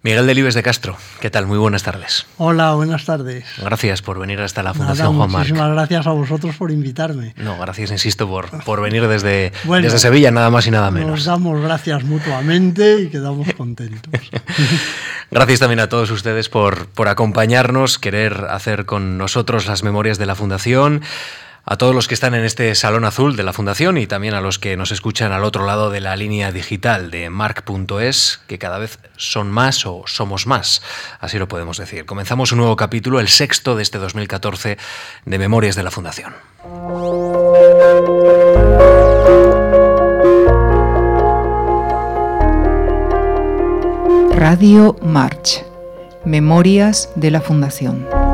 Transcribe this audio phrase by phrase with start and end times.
[0.00, 1.46] Miguel Delibes de Castro, ¿qué tal?
[1.46, 2.24] Muy buenas tardes.
[2.36, 3.44] Hola, buenas tardes.
[3.58, 5.48] Gracias por venir hasta la Fundación Juan Marc.
[5.48, 7.34] Muchísimas gracias a vosotros por invitarme.
[7.36, 11.10] No, gracias, insisto, por, por venir desde, desde Sevilla, nada más y nada menos.
[11.10, 14.30] Nos damos gracias mutuamente y quedamos contentos.
[15.32, 20.26] gracias también a todos ustedes por, por acompañarnos, querer hacer con nosotros las memorias de
[20.26, 21.02] la Fundación
[21.70, 24.40] a todos los que están en este salón azul de la Fundación y también a
[24.40, 28.78] los que nos escuchan al otro lado de la línea digital de mark.es, que cada
[28.78, 30.80] vez son más o somos más,
[31.20, 32.06] así lo podemos decir.
[32.06, 34.78] Comenzamos un nuevo capítulo, el sexto de este 2014
[35.26, 36.34] de Memorias de la Fundación.
[44.34, 45.66] Radio March,
[46.24, 48.27] Memorias de la Fundación.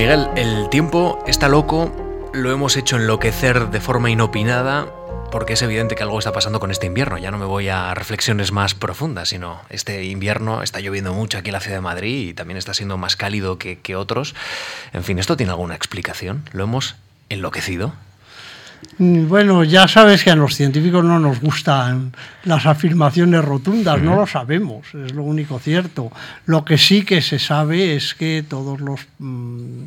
[0.00, 1.92] Miguel, el tiempo está loco,
[2.32, 4.86] lo hemos hecho enloquecer de forma inopinada,
[5.30, 7.18] porque es evidente que algo está pasando con este invierno.
[7.18, 11.50] Ya no me voy a reflexiones más profundas, sino este invierno está lloviendo mucho aquí
[11.50, 14.34] en la ciudad de Madrid y también está siendo más cálido que, que otros.
[14.94, 16.48] En fin, ¿esto tiene alguna explicación?
[16.52, 16.96] ¿Lo hemos
[17.28, 17.92] enloquecido?
[18.98, 22.12] Mm, bueno, ya sabes que a los científicos no nos gustan
[22.44, 26.12] las afirmaciones rotundas, no lo sabemos, es lo único cierto.
[26.46, 29.84] Lo que sí que se sabe es que todos los mm,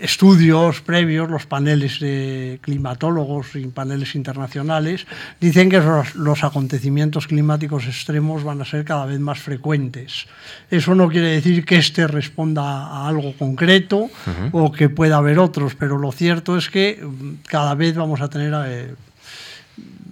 [0.00, 5.06] estudios previos, los paneles de climatólogos y paneles internacionales,
[5.40, 5.80] dicen que
[6.14, 10.26] los, acontecimientos climáticos extremos van a ser cada vez más frecuentes.
[10.70, 14.08] Eso no quiere decir que éste responda a algo concreto
[14.52, 17.06] o que pueda haber otros, pero lo cierto es que
[17.46, 18.96] cada vez vamos a tener...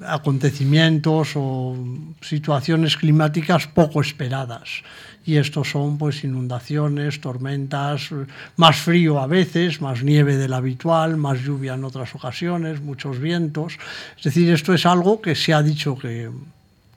[0.07, 1.77] Acontecimientos o
[2.21, 4.83] situaciones climáticas poco esperadas
[5.27, 8.11] y estos son pues inundaciones, tormentas,
[8.57, 13.79] más frío a veces, más nieve del habitual, más lluvia en otras ocasiones, muchos vientos.
[14.19, 16.31] Es decir, esto es algo que se ha dicho que,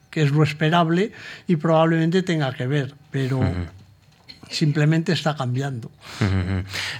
[0.09, 1.13] que es lo esperable
[1.47, 3.39] y probablemente tenga que ver, pero
[4.49, 5.91] simplemente está cambiando.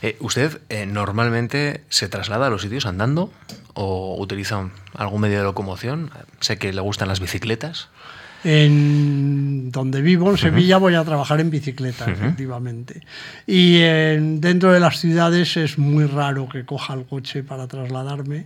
[0.01, 3.31] Eh, ¿Usted eh, normalmente se traslada a los sitios andando
[3.73, 6.11] o utiliza algún medio de locomoción?
[6.39, 7.89] Sé que le gustan las bicicletas.
[8.43, 13.01] En donde vivo, en Sevilla, voy a trabajar en bicicleta, efectivamente.
[13.47, 18.45] Y dentro de las ciudades es muy raro que coja el coche para trasladarme.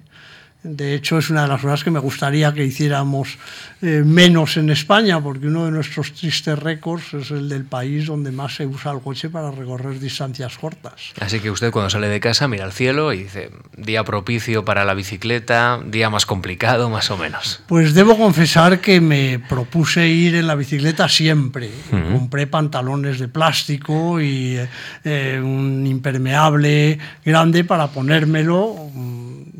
[0.63, 3.39] De hecho, es una de las cosas que me gustaría que hiciéramos
[3.81, 8.31] eh, menos en España, porque uno de nuestros tristes récords es el del país donde
[8.31, 11.13] más se usa el coche para recorrer distancias cortas.
[11.19, 14.85] Así que usted cuando sale de casa mira al cielo y dice, día propicio para
[14.85, 17.63] la bicicleta, día más complicado, más o menos.
[17.67, 21.71] Pues debo confesar que me propuse ir en la bicicleta siempre.
[21.89, 24.59] Compré pantalones de plástico y
[25.03, 28.75] eh, un impermeable grande para ponérmelo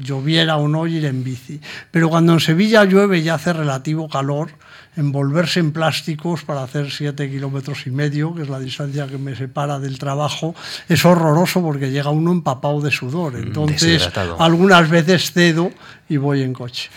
[0.02, 1.60] lloviera o no ir en bici.
[1.92, 4.50] Pero cuando en Sevilla llueve y hace relativo calor,
[4.98, 9.36] envolverse en plásticos para hacer siete kilómetros y medio, que es la distancia que me
[9.36, 10.54] separa del trabajo,
[10.90, 13.34] es horroroso porque llega uno empapado de sudor.
[13.34, 15.72] Mm, Entonces, algunas veces cedo
[16.10, 16.90] y voy en coche.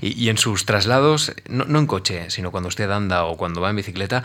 [0.00, 3.76] y, en sus traslados, no, en coche, sino cuando usted anda o cuando va en
[3.76, 4.22] bicicleta,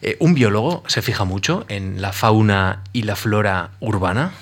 [0.00, 4.32] eh, ¿un biólogo se fija mucho en la fauna y la flora urbana?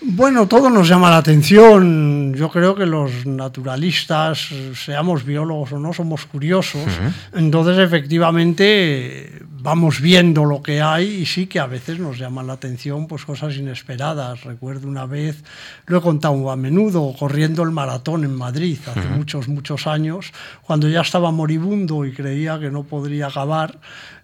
[0.00, 2.32] Bueno, todo nos llama la atención.
[2.34, 6.86] Yo creo que los naturalistas, seamos biólogos o no, somos curiosos.
[7.34, 12.54] Entonces, efectivamente, vamos viendo lo que hay y sí que a veces nos llaman la
[12.54, 14.44] atención pues, cosas inesperadas.
[14.44, 15.42] Recuerdo una vez,
[15.86, 20.32] lo he contado a menudo, corriendo el maratón en Madrid hace muchos, muchos años,
[20.62, 23.78] cuando ya estaba moribundo y creía que no podría acabar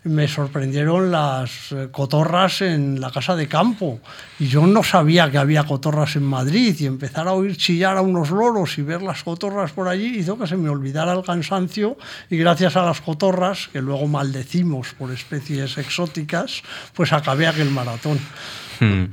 [0.04, 4.00] me sorprendieron las eh, cotorras en la casa de campo.
[4.38, 8.02] Y yo no sabía que había cotorras en Madrid y empezar a oír chillar a
[8.02, 11.96] unos loros y ver las cotorras por allí hizo que se me olvidara el cansancio
[12.28, 16.62] y gracias a las cotorras, que luego maldecimos por especies exóticas,
[16.94, 18.18] pues acabé aquel maratón.
[18.80, 19.04] Hmm.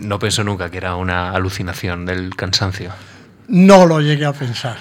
[0.00, 2.92] No pensó nunca que era una alucinación del cansancio.
[3.50, 4.78] No lo llegué a pensar.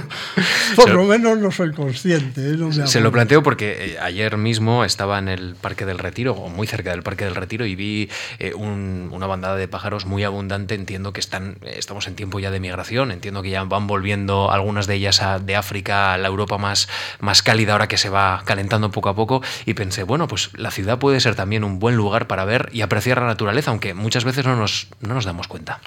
[0.76, 2.40] Por lo menos no soy consciente.
[2.40, 2.86] ¿eh?
[2.86, 6.66] se lo planteo porque eh, ayer mismo estaba en el Parque del Retiro, o muy
[6.66, 8.08] cerca del Parque del Retiro, y vi
[8.38, 10.74] eh, una bandada de pájaros muy abundante.
[10.74, 14.86] Entiendo que están, estamos en tiempo ya de migración, entiendo que ya van volviendo algunas
[14.86, 16.88] de ellas de África a la Europa más,
[17.20, 19.42] más cálida ahora que se va calentando poco a poco.
[19.66, 22.80] Y pensé, bueno, pues la ciudad puede ser también un buen lugar para ver y
[22.80, 25.78] apreciar la naturaleza, aunque muchas veces no nos, no nos damos cuenta.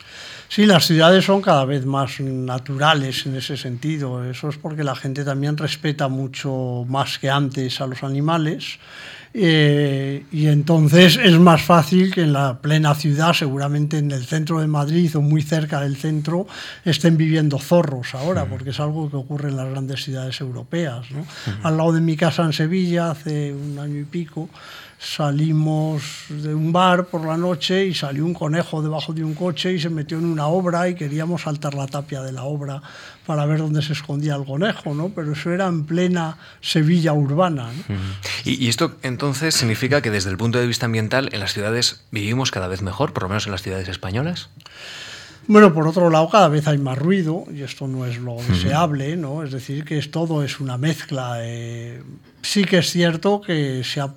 [0.55, 4.23] Sí, las ciudades son cada vez más naturales en ese sentido.
[4.23, 8.79] Eso es porque la gente también respeta mucho más que antes a los animales
[9.37, 14.61] Eh, y entonces es más fácil que en la plena ciudad, seguramente en el centro
[14.61, 16.47] de Madrid o muy cerca del centro,
[16.85, 21.05] estén viviendo zorros ahora, porque es algo que ocurre en las grandes ciudades europeas.
[21.63, 24.49] Al lado de mi casa en Sevilla, hace un año y pico,
[25.05, 29.73] salimos de un bar por la noche y salió un conejo debajo de un coche
[29.73, 32.81] y se metió en una obra y queríamos saltar la tapia de la obra
[33.25, 35.09] para ver dónde se escondía el conejo, ¿no?
[35.09, 37.69] Pero eso era en plena Sevilla urbana.
[38.45, 42.49] ¿Y, esto entonces significa que desde el punto de vista ambiental en las ciudades vivimos
[42.49, 44.49] cada vez mejor, por lo menos en las ciudades españolas?
[45.47, 49.15] Bueno, por otro lado, cada vez hay más ruido y esto no es lo deseable,
[49.15, 49.43] ¿no?
[49.43, 51.37] Es decir, que es, todo es una mezcla.
[51.41, 52.01] Eh,
[52.41, 54.11] sí que es cierto que se ha,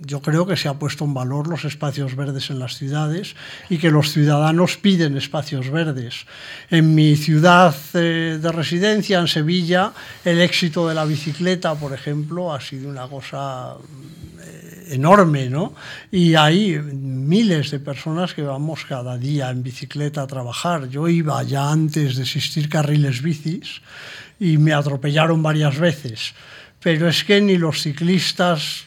[0.00, 3.34] yo creo que se ha puesto en valor los espacios verdes en las ciudades
[3.68, 6.26] y que los ciudadanos piden espacios verdes.
[6.70, 9.92] En mi ciudad eh, de residencia, en Sevilla,
[10.24, 13.76] el éxito de la bicicleta, por ejemplo, ha sido una cosa
[14.90, 15.74] enorme, ¿no?
[16.10, 20.88] Y hay miles de personas que vamos cada día en bicicleta a trabajar.
[20.88, 23.80] Yo iba ya antes de existir carriles bicis
[24.38, 26.34] y me atropellaron varias veces.
[26.82, 28.84] Pero es que ni los ciclistas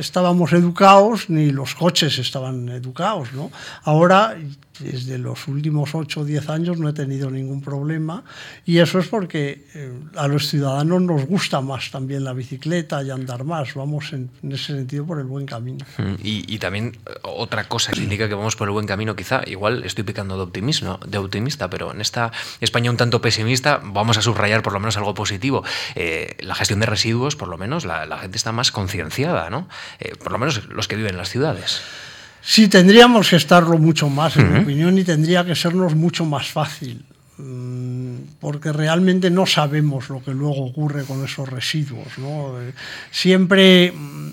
[0.00, 3.50] estábamos educados ni los coches estaban educados, ¿no?
[3.84, 4.36] Ahora
[4.82, 8.24] desde los últimos 8 o 10 años no he tenido ningún problema
[8.64, 13.10] y eso es porque eh, a los ciudadanos nos gusta más también la bicicleta y
[13.10, 15.84] andar más, vamos en, ese sentido por el buen camino.
[15.98, 19.42] Mm, y, también eh, otra cosa que indica que vamos por el buen camino, quizá,
[19.46, 24.18] igual estoy picando de, optimismo, de optimista, pero en esta España un tanto pesimista vamos
[24.18, 25.64] a subrayar por lo menos algo positivo.
[25.94, 29.68] Eh, la gestión de residuos, por lo menos, la, gente está más concienciada, ¿no?
[30.22, 31.82] por lo menos los que viven en las ciudades.
[32.42, 36.48] Sí, tendríamos que estarlo mucho más, en mi opinión, y tendría que sernos mucho más
[36.48, 37.04] fácil,
[37.38, 42.08] mm, porque realmente no sabemos lo que luego ocurre con esos residuos.
[42.18, 42.72] Eh,
[43.10, 44.30] siempre mm,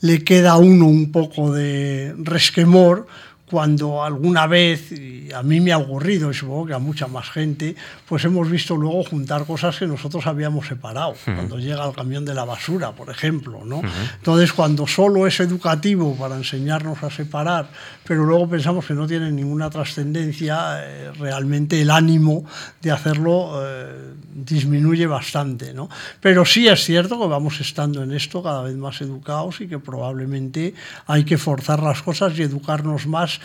[0.00, 3.06] le queda a uno un poco de resquemor
[3.50, 7.28] cuando alguna vez, y a mí me ha ocurrido, y supongo que a mucha más
[7.28, 7.76] gente,
[8.08, 12.34] pues hemos visto luego juntar cosas que nosotros habíamos separado, cuando llega el camión de
[12.34, 13.62] la basura, por ejemplo.
[13.64, 13.82] ¿no?
[14.16, 17.68] Entonces, cuando solo es educativo para enseñarnos a separar,
[18.06, 22.44] pero luego pensamos que no tiene ninguna trascendencia, eh, realmente el ánimo
[22.80, 25.74] de hacerlo eh, disminuye bastante.
[25.74, 25.88] ¿no?
[26.20, 29.78] Pero sí es cierto que vamos estando en esto cada vez más educados y que
[29.78, 30.74] probablemente
[31.06, 33.40] hay que forzar las cosas y educarnos más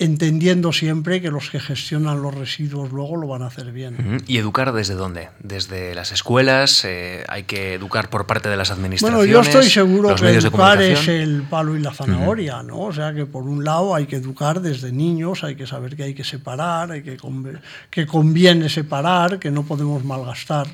[0.00, 4.22] entendiendo siempre que los que gestionan los residuos luego lo van a hacer bien.
[4.26, 5.28] ¿Y educar desde dónde?
[5.40, 6.86] ¿Desde las escuelas?
[6.86, 9.28] Eh, ¿Hay que educar por parte de las administraciones?
[9.28, 12.80] Bueno, yo estoy seguro que educar es el palo y la zanahoria, ¿no?
[12.80, 16.04] O sea que por un lado hay que educar desde niños, hay que saber que
[16.04, 17.18] hay que separar, hay que,
[17.90, 20.66] que conviene separar, que no podemos malgastar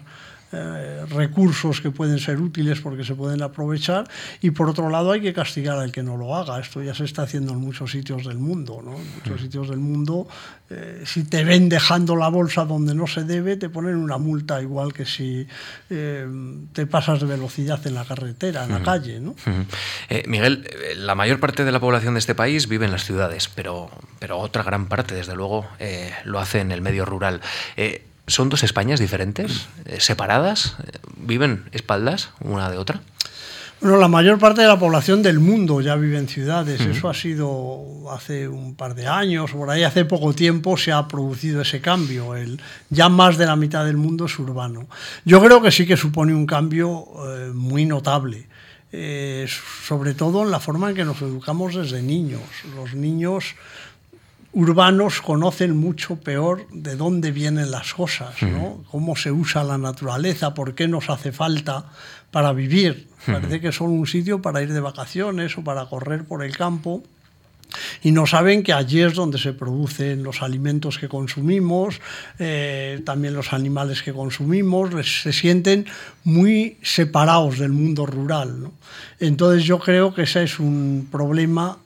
[0.57, 4.09] eh, recursos que pueden ser útiles porque se pueden aprovechar
[4.41, 6.59] y por otro lado hay que castigar al que no lo haga.
[6.59, 8.81] Esto ya se está haciendo en muchos sitios del mundo.
[8.83, 8.97] ¿no?
[8.97, 10.27] En muchos sitios del mundo,
[10.71, 14.61] eh, si te ven dejando la bolsa donde no se debe, te ponen una multa
[14.63, 15.47] igual que si
[15.91, 16.27] eh,
[16.73, 19.21] te pasas de velocidad en la carretera, en la calle.
[19.21, 19.35] ¿no?
[20.27, 23.91] Miguel, la mayor parte de la población de este país vive en las ciudades, pero,
[24.19, 25.67] pero otra gran parte, desde luego,
[26.25, 27.41] lo hace en el medio rural.
[28.27, 30.77] ¿Son dos Españas diferentes, eh, separadas?
[31.17, 33.01] ¿Viven espaldas una de otra?
[33.81, 36.81] Bueno, la mayor parte de la población del mundo ya vive en ciudades.
[36.81, 41.07] Eso ha sido hace un par de años, por ahí hace poco tiempo se ha
[41.07, 42.35] producido ese cambio.
[42.35, 42.59] El,
[42.89, 44.89] ya más de la mitad del mundo es urbano.
[45.27, 48.49] Yo creo que sí que supone un cambio eh, muy notable.
[48.93, 49.47] Eh,
[49.87, 52.41] sobre todo en la forma en que nos educamos desde niños.
[52.75, 53.57] Los niños
[54.57, 58.83] urbanos conocen mucho peor de dónde vienen las cosas, ¿no?
[58.91, 61.85] cómo se usa la naturaleza, por qué nos hace falta
[62.31, 63.07] para vivir.
[63.27, 67.03] Parece que son un sitio para ir de vacaciones o para correr por el campo.
[68.03, 72.01] Y no saben que allí es donde se producen los alimentos que consumimos,
[72.39, 75.85] eh, también los animales que consumimos, se sienten
[76.25, 78.71] muy separados del mundo rural.
[79.21, 81.77] Entonces yo creo que ese es un problema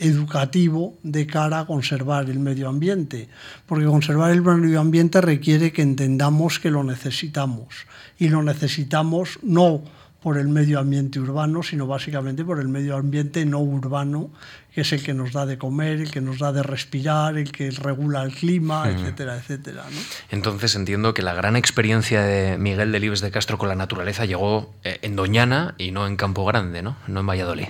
[0.00, 3.28] educativo de cara a conservar el medio ambiente,
[3.66, 7.86] porque conservar el medio ambiente requiere que entendamos que lo necesitamos
[8.18, 9.82] y lo necesitamos no
[10.22, 14.30] por el medio ambiente urbano, sino básicamente por el medio ambiente no urbano,
[14.74, 17.50] que es el que nos da de comer, el que nos da de respirar, el
[17.50, 19.84] que regula el clima, etcétera, etcétera.
[20.30, 24.74] Entonces entiendo que la gran experiencia de Miguel Delibes de Castro con la naturaleza llegó
[24.84, 26.96] eh, en Doñana y no en Campo Grande, ¿no?
[27.06, 27.68] No en Valladolid.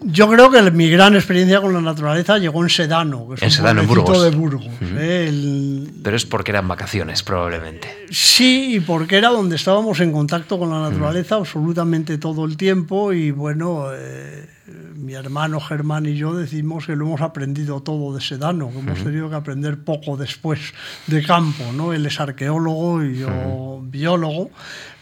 [0.00, 3.46] Yo creo que mi gran experiencia con la naturaleza llegó en Sedano, que es En
[3.48, 4.22] un Sedano, Burgos.
[4.22, 4.66] de Burgos.
[4.96, 5.26] ¿eh?
[5.28, 8.06] El- Pero es porque eran vacaciones, probablemente.
[8.10, 13.12] Sí, y porque era donde estábamos en contacto con la naturaleza absolutamente todo el tiempo
[13.12, 14.48] y bueno, eh,
[14.94, 19.02] mi hermano Germán y yo decimos que lo hemos aprendido todo de Sedano, que hemos
[19.02, 20.60] tenido que aprender poco después
[21.08, 21.92] de campo, ¿no?
[21.92, 24.50] Él es arqueólogo y yo biólogo,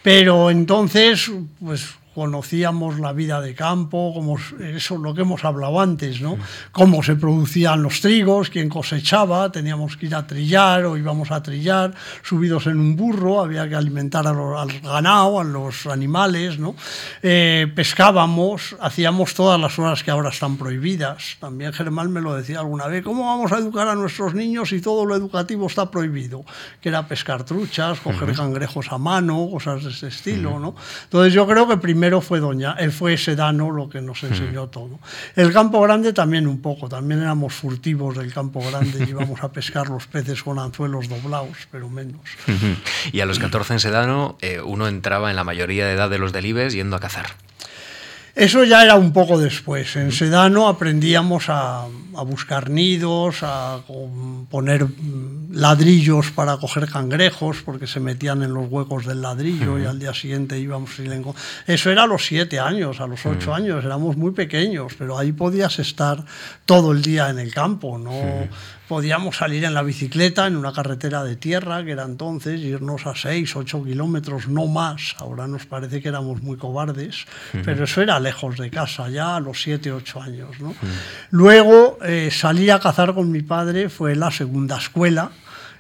[0.03, 1.31] pero entonces,
[1.63, 6.39] pues conocíamos la vida de campo, como eso lo que hemos hablado antes, ¿no?
[6.73, 11.43] Cómo se producían los trigos, quién cosechaba, teníamos que ir a trillar o íbamos a
[11.43, 11.93] trillar,
[12.23, 16.75] subidos en un burro, había que alimentar a al ganado, a los animales, ¿no?
[17.23, 21.37] Eh, pescábamos, hacíamos todas las horas que ahora están prohibidas.
[21.39, 24.81] También Germán me lo decía alguna vez, ¿cómo vamos a educar a nuestros niños si
[24.81, 26.47] todo lo educativo está prohibido?
[26.81, 30.75] Que era pescar truchas, coger cangrejos a mano, cosas de ese estilo, ¿no?
[31.05, 34.99] Entonces yo creo que primero fue Doña, eh, fue Sedano lo que nos enseñó todo.
[35.35, 39.89] El campo grande también un poco, también éramos furtivos del campo grande íbamos a pescar
[39.89, 42.21] los peces con anzuelos doblados, pero menos.
[42.47, 42.77] Ujú.
[43.13, 46.19] Y a los 14 en Sedano, eh, uno entraba en la mayoría de edad de
[46.19, 47.27] los delibes yendo a cazar.
[48.37, 49.97] Eso ya era un poco después.
[49.97, 53.81] En Sedano aprendíamos a, a buscar nidos, a
[54.51, 54.87] poner
[55.53, 60.13] ladrillos para coger cangrejos, porque se metían en los huecos del ladrillo y al día
[60.13, 61.23] siguiente íbamos y le
[61.67, 65.33] Eso era a los siete años, a los ocho años, éramos muy pequeños, pero ahí
[65.33, 66.25] podías estar
[66.67, 68.49] todo el día en el campo, no
[68.89, 73.15] podíamos salir en la bicicleta en una carretera de tierra, que era entonces, irnos a
[73.15, 75.17] 6, 8 kilómetros, no más.
[75.19, 77.27] Ahora nos parece que éramos muy cobardes,
[77.65, 80.61] pero eso era lejos de casa, ya a los 7, 8 años.
[80.61, 80.75] ¿no?
[81.31, 85.31] Luego eh, salí a cazar con mi padre, fue la segunda escuela.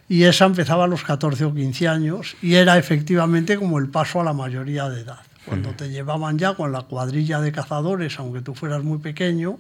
[0.08, 4.20] Y esa empezaba a los 14 o 15 años y era efectivamente como el paso
[4.20, 5.18] a la mayoría de edad.
[5.44, 9.58] Cuando te llevaban ya con la cuadrilla de cazadores, aunque tú fueras muy pequeño,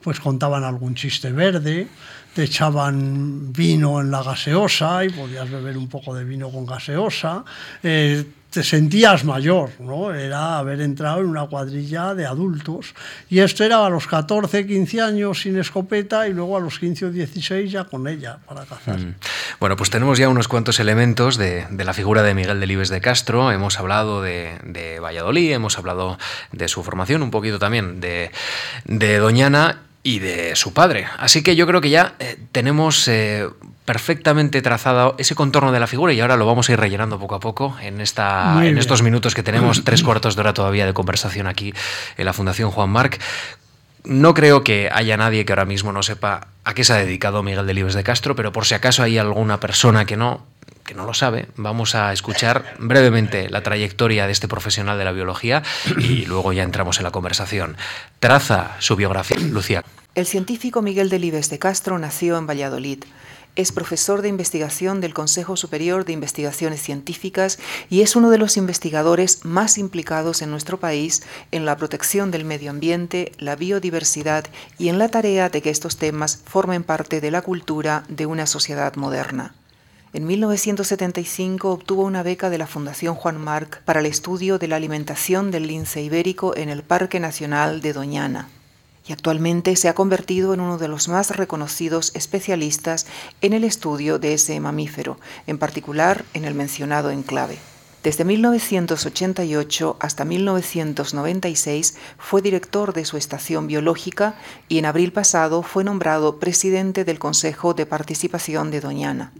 [0.00, 1.88] pues contaban algún chiste verde,
[2.34, 7.44] te echaban vino en la gaseosa y podías beber un poco de vino con gaseosa.
[7.82, 10.12] eh, te sentías mayor, ¿no?
[10.12, 12.94] Era haber entrado en una cuadrilla de adultos.
[13.28, 17.06] Y esto era a los 14, 15 años sin escopeta y luego a los 15
[17.06, 18.98] o 16 ya con ella para cazar.
[19.60, 23.00] Bueno, pues tenemos ya unos cuantos elementos de, de la figura de Miguel Delibes de
[23.00, 23.52] Castro.
[23.52, 26.18] Hemos hablado de, de Valladolid, hemos hablado
[26.50, 28.32] de su formación, un poquito también de,
[28.84, 31.06] de Doñana y de su padre.
[31.18, 33.46] Así que yo creo que ya eh, tenemos eh,
[33.90, 37.34] perfectamente trazado ese contorno de la figura y ahora lo vamos a ir rellenando poco
[37.34, 38.78] a poco en, esta, Muy en bien.
[38.78, 41.74] estos minutos que tenemos, tres cuartos de hora todavía de conversación aquí
[42.16, 43.20] en la Fundación Juan Marc.
[44.04, 47.42] No creo que haya nadie que ahora mismo no sepa a qué se ha dedicado
[47.42, 50.46] Miguel Delibes de Castro, pero por si acaso hay alguna persona que no,
[50.86, 55.10] que no lo sabe, vamos a escuchar brevemente la trayectoria de este profesional de la
[55.10, 55.64] biología
[55.98, 57.76] y luego ya entramos en la conversación.
[58.20, 59.82] Traza su biografía, Lucía.
[60.14, 63.02] El científico Miguel Delibes de Castro nació en Valladolid.
[63.56, 68.56] Es profesor de investigación del Consejo Superior de Investigaciones Científicas y es uno de los
[68.56, 74.44] investigadores más implicados en nuestro país en la protección del medio ambiente, la biodiversidad
[74.78, 78.46] y en la tarea de que estos temas formen parte de la cultura de una
[78.46, 79.54] sociedad moderna.
[80.12, 84.76] En 1975 obtuvo una beca de la Fundación Juan Marc para el estudio de la
[84.76, 88.48] alimentación del lince ibérico en el Parque Nacional de Doñana
[89.12, 93.06] actualmente se ha convertido en uno de los más reconocidos especialistas
[93.40, 97.58] en el estudio de ese mamífero, en particular en el mencionado enclave.
[98.02, 104.36] Desde 1988 hasta 1996 fue director de su estación biológica
[104.68, 109.32] y en abril pasado fue nombrado presidente del Consejo de Participación de Doñana.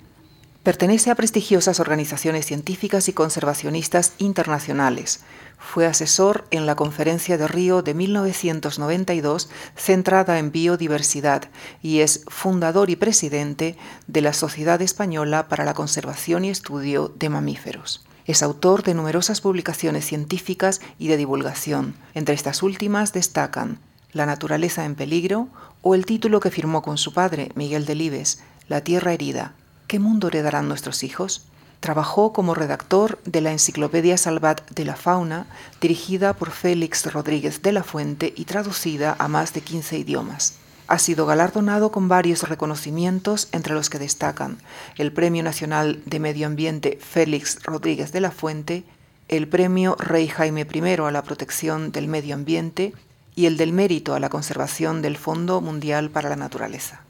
[0.63, 5.21] Pertenece a prestigiosas organizaciones científicas y conservacionistas internacionales.
[5.61, 11.45] Fue asesor en la Conferencia de Río de 1992 centrada en biodiversidad
[11.83, 13.77] y es fundador y presidente
[14.09, 18.05] de la Sociedad Española para la Conservación y Estudio de Mamíferos.
[18.25, 21.95] Es autor de numerosas publicaciones científicas y de divulgación.
[22.15, 23.79] Entre estas últimas destacan
[24.13, 25.49] La naturaleza en peligro
[25.83, 29.55] o el título que firmó con su padre, Miguel Delibes, La tierra herida,
[29.87, 31.47] ¿Qué mundo heredarán nuestros hijos?
[31.81, 35.47] Trabajó como redactor de la Enciclopedia Salvat de la Fauna,
[35.81, 40.59] dirigida por Félix Rodríguez de la Fuente y traducida a más de 15 idiomas.
[40.89, 44.59] Ha sido galardonado con varios reconocimientos, entre los que destacan
[44.99, 48.85] el Premio Nacional de Medio Ambiente Félix Rodríguez de la Fuente,
[49.29, 52.93] el Premio Rey Jaime I a la Protección del Medio Ambiente
[53.37, 57.01] y el del Mérito a la Conservación del Fondo Mundial para la Naturaleza.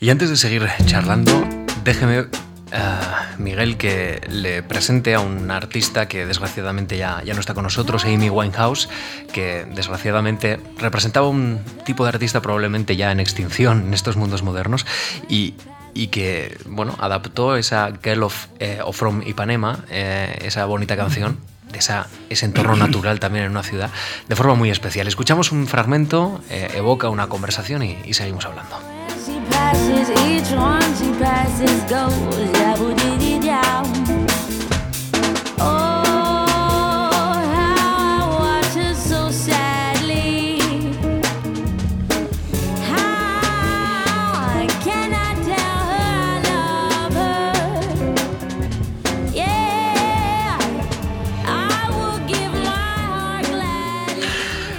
[0.00, 1.46] Y antes de seguir charlando,
[1.84, 2.26] déjeme
[3.38, 8.04] Miguel, que le presente a un artista que desgraciadamente ya, ya no está con nosotros,
[8.04, 8.88] Amy Winehouse,
[9.32, 14.86] que desgraciadamente representaba un tipo de artista probablemente ya en extinción en estos mundos modernos
[15.28, 15.54] y,
[15.94, 21.38] y que bueno, adaptó esa Girl of, eh, From Ipanema, eh, esa bonita canción,
[21.70, 23.90] de esa, ese entorno natural también en una ciudad,
[24.28, 25.06] de forma muy especial.
[25.08, 28.95] Escuchamos un fragmento, eh, evoca una conversación y, y seguimos hablando.
[29.66, 33.25] Passes, each one she passes goes, yeah, down.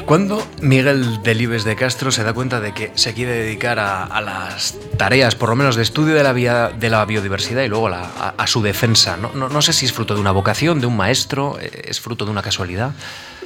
[0.08, 4.74] Cuando Miguel Delibes de Castro se da cuenta de que se quiere dedicar a, las
[4.96, 8.62] tareas, por lo menos de estudio de la, de la biodiversidad y luego a, su
[8.62, 9.18] defensa?
[9.18, 12.24] No, no, sé si es fruto de una vocación, de un maestro, eh, es fruto
[12.24, 12.94] de una casualidad.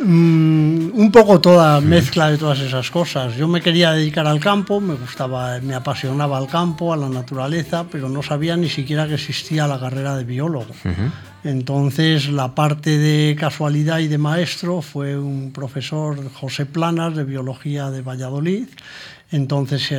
[0.02, 3.36] Mm, un poco toda mezcla de todas esas cosas.
[3.36, 7.86] Yo me quería dedicar al campo, me gustaba, me apasionaba al campo, a la naturaleza,
[7.92, 10.76] pero no sabía ni siquiera que existía la carrera de biólogo.
[11.44, 17.90] Entonces la parte de casualidad y de maestro fue un profesor, José Planas, de Biología
[17.90, 18.68] de Valladolid.
[19.32, 19.94] Entonces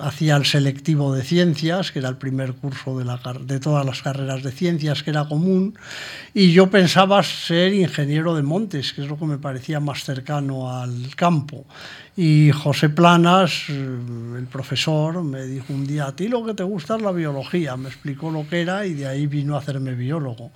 [0.00, 3.04] hacía el selectivo de ciencias, que era el primer curso de,
[3.44, 5.74] de todas las carreras de ciencias que era común,
[6.34, 10.72] y yo pensaba ser ingeniero de montes, que es lo que me parecía más cercano
[10.72, 11.66] al campo.
[12.22, 13.72] Y José Planas, eh,
[14.36, 17.78] el profesor, me dijo un día, a ti lo que te gusta es la biología,
[17.78, 20.50] me explicó lo que era y de ahí vino a hacerme biólogo.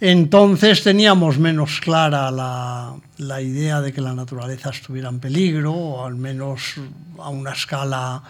[0.00, 6.16] Entonces teníamos menos clara la, la idea de que la naturaleza estuviera en peligro, al
[6.16, 6.74] menos
[7.18, 8.22] a una escala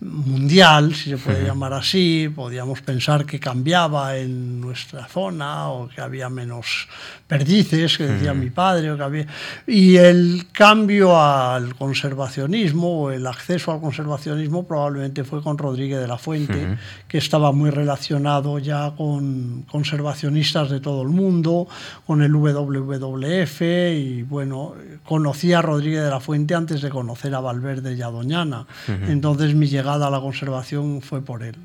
[0.00, 6.02] mundial, si se puede llamar así, podíamos pensar que cambiaba en nuestra zona o que
[6.02, 6.86] había menos
[7.26, 9.26] perdices, que decía mi padre, o que había...
[9.66, 16.06] y el cambio al conservacionismo o el acceso al conservacionismo probablemente fue con Rodríguez de
[16.06, 16.76] la Fuente,
[17.08, 21.68] que estaba muy relacionado ya con conservacionistas de todo el mundo,
[22.06, 24.74] con el WWF y bueno,
[25.04, 28.66] conocí a Rodríguez de la Fuente antes de conocer a Valverde y a Doñana.
[29.08, 31.56] Entonces mi llegada a la conservación fue por él.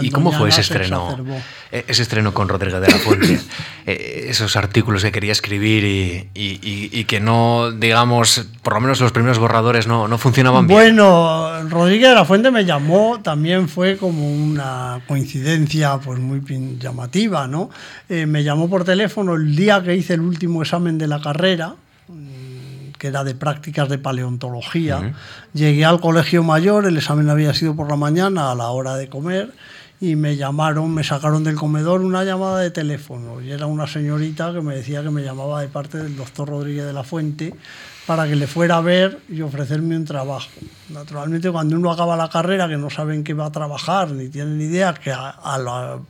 [0.00, 1.16] ¿Y, cómo fue ese estreno?
[1.70, 3.40] E, ese estreno con Rodríguez de la Fuente.
[3.86, 5.84] E, esos artículos que quería escribir
[6.34, 10.78] y, que no, digamos, por lo menos los primeros borradores no, no funcionaban bien.
[10.78, 16.40] Bueno, Rodríguez de la Fuente me llamó, también fue como una coincidencia pues muy
[16.78, 17.70] llamativa, ¿no?
[18.08, 21.74] Eh, me llamó por teléfono el día que hice el último examen de la carrera
[23.04, 25.12] que era de prácticas de paleontología.
[25.52, 29.10] Llegué al colegio mayor, el examen había sido por la mañana a la hora de
[29.10, 29.52] comer
[30.00, 34.54] y me llamaron, me sacaron del comedor una llamada de teléfono y era una señorita
[34.54, 37.52] que me decía que me llamaba de parte del doctor Rodríguez de la Fuente
[38.06, 40.48] para que le fuera a ver y ofrecerme un trabajo.
[40.88, 44.58] Naturalmente cuando uno acaba la carrera que no saben qué va a trabajar ni tienen
[44.62, 46.00] idea que a, a las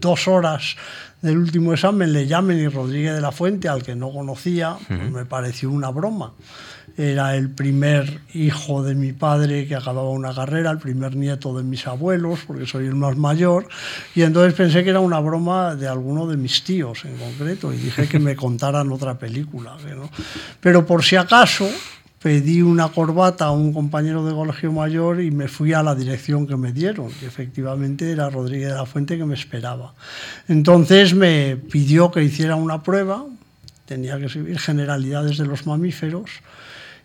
[0.00, 0.74] dos horas
[1.22, 5.24] del último examen le llamen y Rodríguez de la Fuente, al que no conocía, me
[5.24, 6.32] pareció una broma.
[6.96, 11.62] Era el primer hijo de mi padre que acababa una carrera, el primer nieto de
[11.62, 13.68] mis abuelos, porque soy el más mayor,
[14.14, 17.76] y entonces pensé que era una broma de alguno de mis tíos en concreto, y
[17.76, 19.76] dije que me contaran otra película.
[20.60, 21.70] Pero por si acaso,
[22.22, 26.46] pedí una corbata a un compañero de colegio mayor y me fui a la dirección
[26.46, 29.94] que me dieron, que efectivamente era Rodríguez de la Fuente que me esperaba.
[30.46, 33.24] Entonces me pidió que hiciera una prueba,
[33.86, 36.30] tenía que escribir generalidades de los mamíferos,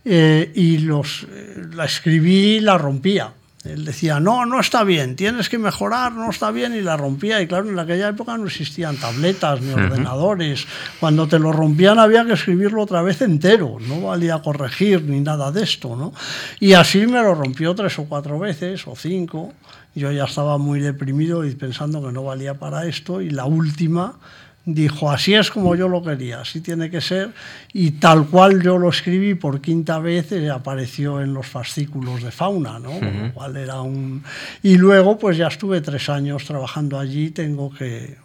[0.05, 3.33] eh, y los, eh, la escribí y la rompía.
[3.63, 7.41] Él decía, no, no está bien, tienes que mejorar, no está bien, y la rompía.
[7.41, 10.67] Y claro, en aquella época no existían tabletas ni ordenadores.
[10.99, 15.51] Cuando te lo rompían había que escribirlo otra vez entero, no valía corregir ni nada
[15.51, 15.95] de esto.
[15.95, 16.13] ¿no?
[16.59, 19.53] Y así me lo rompió tres o cuatro veces, o cinco.
[19.95, 23.21] Yo ya estaba muy deprimido y pensando que no valía para esto.
[23.21, 24.19] Y la última
[24.67, 27.31] dijo, así es como yo lo quería, así tiene que ser,
[27.71, 32.31] y tal cual yo lo escribí por quinta vez, eh, apareció en los fascículos de
[32.31, 32.91] fauna, ¿no?
[33.33, 34.23] cual era un...
[34.61, 38.17] Y luego, pues ya estuve tres años trabajando allí, tengo que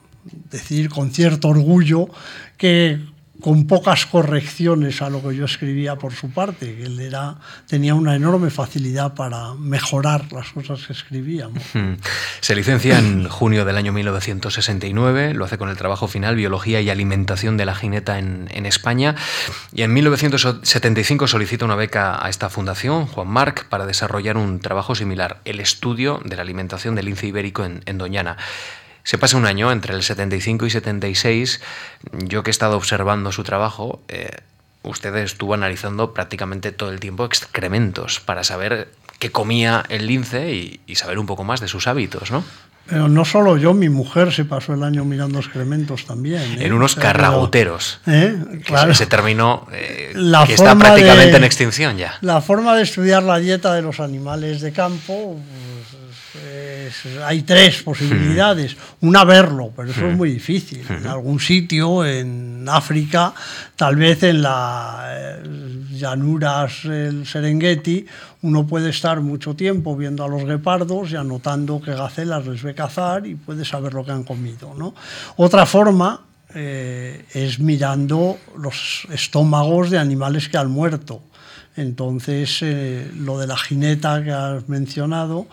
[0.50, 2.09] decir con cierto orgullo
[2.57, 2.98] que
[3.42, 7.02] con pocas correcciones a lo que yo escribía por su parte, él
[7.66, 11.62] tenía una enorme facilidad para mejorar las cosas que escribíamos.
[12.40, 16.88] Se licencia en junio del año 1969, lo hace con el trabajo final Biología y
[16.88, 19.16] Alimentación de la Jineta en, España,
[19.72, 24.94] y en 1975 solicita una beca a esta fundación, Juan Marc, para desarrollar un trabajo
[24.94, 28.37] similar, el estudio de la alimentación del lince ibérico en Doñana.
[29.05, 31.61] Se pasa un año entre el 75 y 76.
[32.12, 34.31] Yo que he estado observando su trabajo, eh,
[34.83, 40.81] usted estuvo analizando prácticamente todo el tiempo excrementos para saber qué comía el lince y,
[40.87, 42.45] y saber un poco más de sus hábitos, ¿no?
[42.87, 46.43] Pero no solo yo, mi mujer se pasó el año mirando excrementos también.
[46.43, 46.67] ¿eh?
[46.67, 48.01] En unos carragoteros.
[48.07, 48.37] ¿eh?
[48.65, 48.91] Claro.
[48.91, 50.12] Ese término eh,
[50.47, 52.15] que está prácticamente en extinción ya.
[52.21, 55.38] La forma de estudiar la dieta de los animales de campo,
[56.33, 58.75] pues, hay tres posibilidades.
[58.75, 59.09] Hmm.
[59.09, 60.16] Una, verlo, pero eso es hmm.
[60.16, 60.85] muy difícil.
[60.88, 61.07] En hmm.
[61.09, 63.35] algún sitio, en África,
[63.77, 65.38] tal vez en las
[65.90, 68.07] llanuras del Serengeti,
[68.42, 72.75] uno puede estar mucho tiempo viendo a los guepardos y anotando qué gacelas les ve
[72.75, 74.75] cazar y puede saber lo que han comido.
[74.77, 74.95] ¿no?
[75.37, 76.21] Otra forma
[76.55, 81.23] eh, es mirando los estómagos de animales que han muerto.
[81.77, 85.47] Entonces, eh, lo de la jineta que has mencionado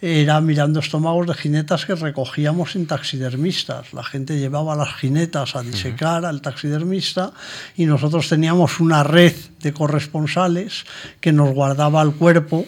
[0.00, 3.92] era mirando estómagos de jinetas que recogíamos en taxidermistas.
[3.92, 7.32] La gente llevaba las jinetas a disecar al taxidermista
[7.76, 10.84] y nosotros teníamos una red de corresponsales
[11.20, 12.66] que nos guardaba el cuerpo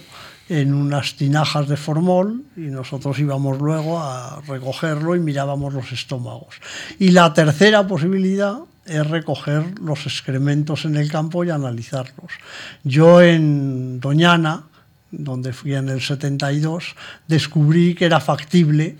[0.48, 6.56] en unas tinajas de formol y nosotros íbamos luego a recogerlo y mirábamos los estómagos.
[6.98, 12.32] Y la tercera posibilidad es recoger los excrementos en el campo y analizarlos.
[12.84, 14.67] Yo en Doñana,
[15.10, 16.94] donde fui en el 72,
[17.26, 18.96] descubrí que era factible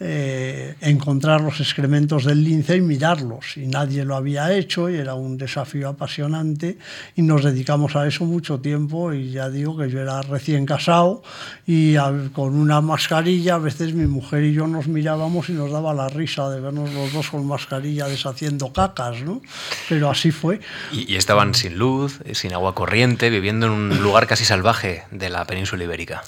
[0.00, 3.56] eh, encontrar los excrementos del lince y mirarlos.
[3.56, 6.78] Y nadie lo había hecho y era un desafío apasionante
[7.14, 11.22] y nos dedicamos a eso mucho tiempo y ya digo que yo era recién casado
[11.66, 11.96] y
[12.32, 16.08] con una mascarilla, a veces mi mujer y yo nos mirábamos y nos daba la
[16.08, 19.40] risa de vernos los dos con mascarilla deshaciendo cacas, ¿no?
[19.88, 20.60] Pero así fue.
[20.92, 25.45] y estaban sin luz, sin agua corriente, viviendo en un lugar casi salvaje de la
[25.46, 26.22] península ibérica.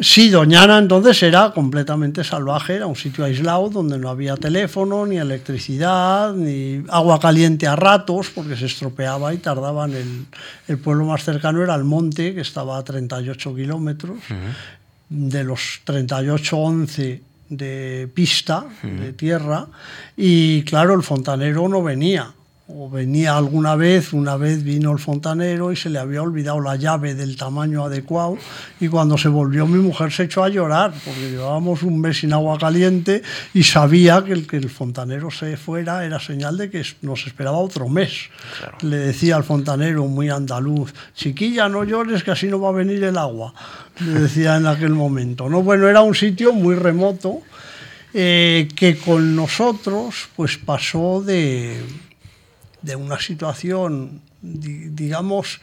[0.00, 5.18] Sí, Doñana entonces era completamente salvaje, era un sitio aislado donde no había teléfono, ni
[5.18, 9.92] electricidad, ni agua caliente a ratos, porque se estropeaba y tardaban.
[9.92, 10.26] El,
[10.68, 14.18] el pueblo más cercano era el monte, que estaba a 38 kilómetros.
[15.10, 19.66] De los 38, 11 de pista, de tierra,
[20.16, 22.32] y claro, el fontanero no venía
[22.74, 26.76] o venía alguna vez, una vez vino el fontanero y se le había olvidado la
[26.76, 28.38] llave del tamaño adecuado
[28.80, 32.32] y cuando se volvió mi mujer se echó a llorar porque llevábamos un mes sin
[32.32, 36.82] agua caliente y sabía que el que el fontanero se fuera era señal de que
[37.02, 38.30] nos esperaba otro mes.
[38.80, 43.02] Le decía al fontanero muy andaluz, chiquilla no llores que así no va a venir
[43.04, 43.52] el agua,
[44.00, 45.48] le decía en aquel momento.
[45.48, 47.42] No, bueno, era un sitio muy remoto
[48.14, 51.80] eh, que con nosotros pues pasó de
[52.82, 55.60] de una situación, digamos,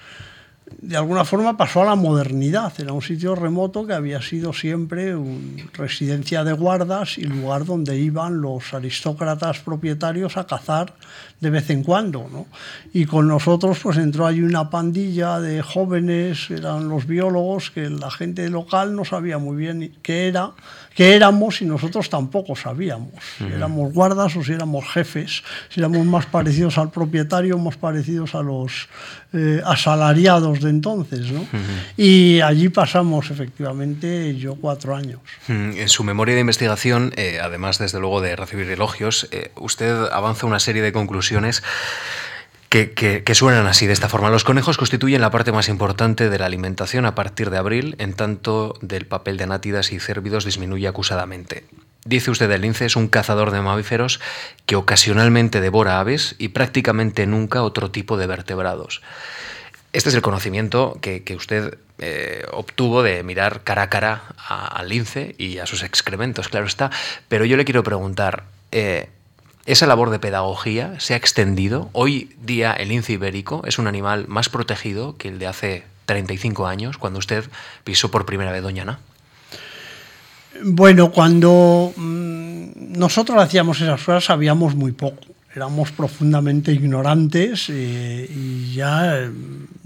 [0.82, 2.74] de alguna forma pasó a la modernidad.
[2.78, 7.98] Era un sitio remoto que había sido siempre una residencia de guardas y lugar donde
[7.98, 10.94] iban los aristócratas propietarios a cazar
[11.40, 12.28] de vez en cuando.
[12.32, 12.48] ¿no?
[12.94, 18.12] Y con nosotros pues entró allí una pandilla de jóvenes, eran los biólogos, que la
[18.12, 20.52] gente local no sabía muy bien qué era
[20.96, 23.12] que éramos y nosotros tampoco sabíamos.
[23.38, 28.36] Si éramos guardas o si éramos jefes, si éramos más parecidos al propietario, más parecidos
[28.36, 28.90] a los
[29.34, 31.32] eh, asalariados de entonces.
[31.32, 31.46] ¿no?
[31.96, 35.20] Y allí pasamos efectivamente yo cuatro años.
[35.48, 40.48] En su memoria de investigación, eh, además desde luego de recibir elogios, eh, usted avanza
[40.48, 41.64] una serie de conclusiones
[42.70, 44.30] que, suenan así, de esta forma.
[44.30, 48.14] Los conejos constituyen la parte más importante de la alimentación a partir de abril, en
[48.14, 51.66] tanto del papel de anátidas y cérvidos disminuye acusadamente.
[52.06, 54.22] Dice usted, el lince es un cazador de mamíferos
[54.66, 59.02] que ocasionalmente devora aves y prácticamente nunca otro tipo de vertebrados.
[59.92, 65.34] Este es el conocimiento que, usted eh, obtuvo de mirar cara a cara al lince
[65.40, 66.92] y a sus excrementos, claro está.
[67.28, 69.10] Pero yo le quiero preguntar, eh,
[69.66, 71.90] esa labor de pedagogía se ha extendido.
[71.94, 76.68] Hoy día el lince ibérico es un animal más protegido que el de hace 35
[76.68, 77.46] años, cuando usted
[77.84, 79.00] pisó por primera vez Doñana.
[80.64, 85.22] Bueno, cuando mm, nosotros hacíamos esas cosas sabíamos muy poco
[85.56, 89.32] éramos profundamente ignorantes eh, y ya eh,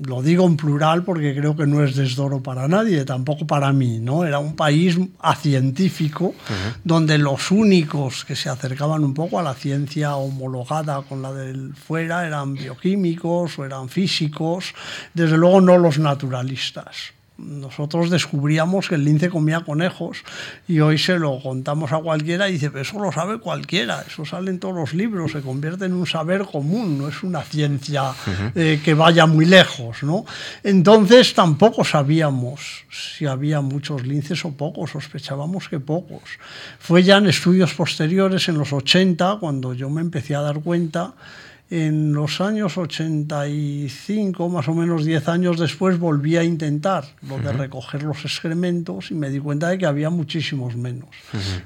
[0.06, 4.00] lo digo en plural porque creo que no es desdoro para nadie, tampoco para mí,
[4.00, 4.26] ¿no?
[4.26, 6.36] Era un país acientífico
[6.84, 11.74] donde los únicos que se acercaban un poco a la ciencia homologada con la del
[11.74, 14.74] fuera eran bioquímicos o eran físicos,
[15.14, 17.14] desde luego no los naturalistas.
[17.38, 20.24] Nosotros descubríamos que el lince comía conejos
[20.68, 24.52] y hoy se lo contamos a cualquiera y dice, eso lo sabe cualquiera, eso sale
[24.52, 28.12] en todos los libros, se convierte en un saber común, no es una ciencia
[28.56, 30.04] eh, que vaya muy lejos.
[30.04, 30.26] ¿no?
[30.64, 36.22] Entonces tampoco sabíamos si había muchos linces o pocos, sospechábamos que pocos.
[36.80, 41.16] Fue ya en estudios posteriores, en los 80, cuando yo me empecé a dar cuenta
[41.76, 47.52] en los años 85, más o menos 10 años después, volví a intentar lo de
[47.52, 51.10] recoger los excrementos y me di cuenta de que había muchísimos menos,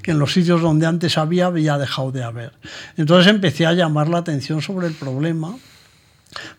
[0.00, 2.52] que en los sitios donde antes había había dejado de haber.
[2.96, 5.54] Entonces empecé a llamar la atención sobre el problema,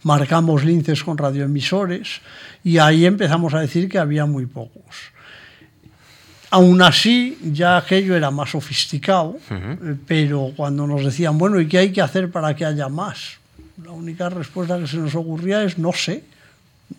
[0.03, 2.21] marcamos linces con radioemisores
[2.63, 4.95] y ahí empezamos a decir que había muy pocos.
[6.51, 9.37] Aún así, ya aquello era más sofisticado,
[10.05, 13.38] pero cuando nos decían, bueno, ¿y qué hay que hacer para que haya más?
[13.83, 16.23] La única respuesta que se nos ocurría es, no sé,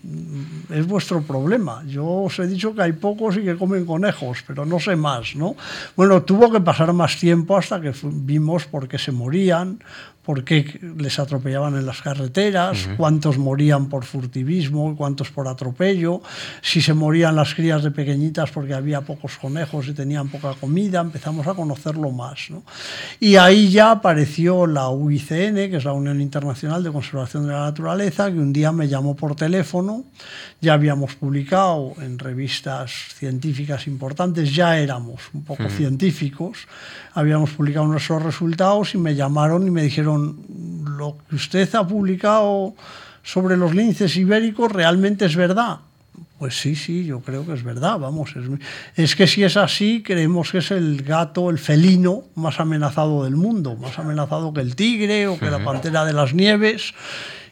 [0.02, 1.82] mm, es vuestro problema.
[1.86, 5.34] Yo os he dicho que hay pocos y que comen conejos, pero no sé más,
[5.34, 5.56] ¿no?
[5.96, 9.80] Bueno, tuvo que pasar más tiempo hasta que vimos por qué se morían,
[10.24, 16.20] por qué les atropellaban en las carreteras, cuántos morían por furtivismo, cuántos por atropello,
[16.62, 21.00] si se morían las crías de pequeñitas porque había pocos conejos y tenían poca comida,
[21.00, 22.48] empezamos a conocerlo más.
[23.18, 27.60] Y ahí ya apareció la UICN, que es la Unión Internacional de Conservación de la
[27.60, 30.04] Naturaleza, que un día me llamó por teléfono,
[30.60, 36.68] ya habíamos publicado en revistas científicas importantes, ya éramos un poco científicos,
[37.14, 40.38] habíamos publicado nuestros resultados y me llamaron y me dijeron,
[40.98, 42.74] lo que usted ha publicado
[43.22, 45.80] sobre los linces ibéricos realmente es verdad.
[46.38, 48.34] Pues sí, sí, yo creo que es verdad, vamos.
[48.96, 53.36] Es, que si es así, creemos que es el gato, el felino más amenazado del
[53.36, 56.94] mundo, más amenazado que el tigre o que la pantera de las nieves.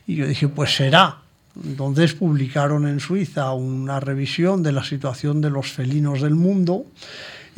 [0.07, 1.19] Y yo dije, pues será.
[1.65, 6.87] Entonces publicaron en Suiza una revisión de la situación de los felinos del mundo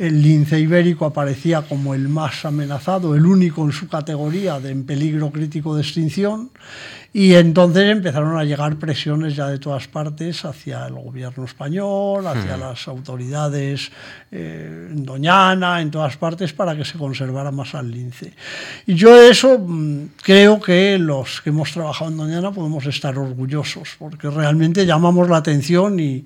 [0.01, 4.83] el lince ibérico aparecía como el más amenazado, el único en su categoría de en
[4.83, 6.49] peligro crítico de extinción,
[7.13, 12.57] y entonces empezaron a llegar presiones ya de todas partes hacia el gobierno español, hacia
[12.57, 12.59] hmm.
[12.61, 13.91] las autoridades
[14.31, 18.33] eh, en Doñana, en todas partes, para que se conservara más al lince.
[18.87, 23.89] Y yo eso mm, creo que los que hemos trabajado en Doñana podemos estar orgullosos,
[23.99, 26.25] porque realmente llamamos la atención y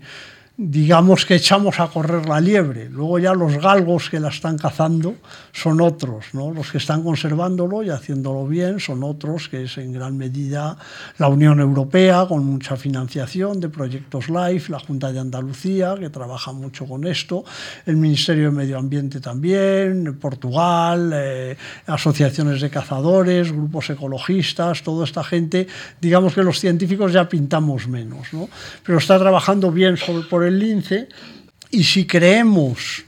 [0.58, 2.89] digamos que echamos a correr la liebre.
[2.89, 5.15] Luego ya los galgos que la están cazando
[5.52, 6.52] son otros, ¿no?
[6.52, 10.78] Los que están conservándolo y haciéndolo bien son otros, que es en gran medida
[11.18, 16.54] la Unión Europea, con mucha financiación de proyectos LIFE, la Junta de Andalucía, que trabaja
[16.54, 17.44] mucho con esto,
[17.86, 25.24] el Ministerio de Medio Ambiente también, Portugal, eh, asociaciones de cazadores, grupos ecologistas, toda esta
[25.24, 25.68] gente,
[26.00, 28.48] digamos que los científicos ya pintamos menos, ¿no?
[28.86, 31.08] Pero está trabajando bien sobre, por el lince,
[31.71, 33.03] y si creemos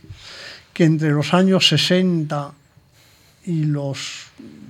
[0.74, 2.52] que entre los años 60
[3.46, 4.28] y los,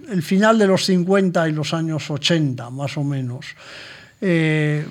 [0.10, 3.46] el final de los 50 y los años 80, más o menos,
[4.22, 4.86] eh,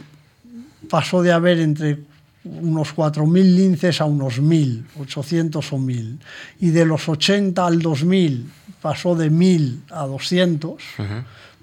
[0.91, 1.99] pasó de haber entre
[2.45, 6.19] unos 4.000 linces a unos 1.000, 800 o 1.000,
[6.61, 10.83] y de los 80 al 2000 pasó de 1.000 a 200,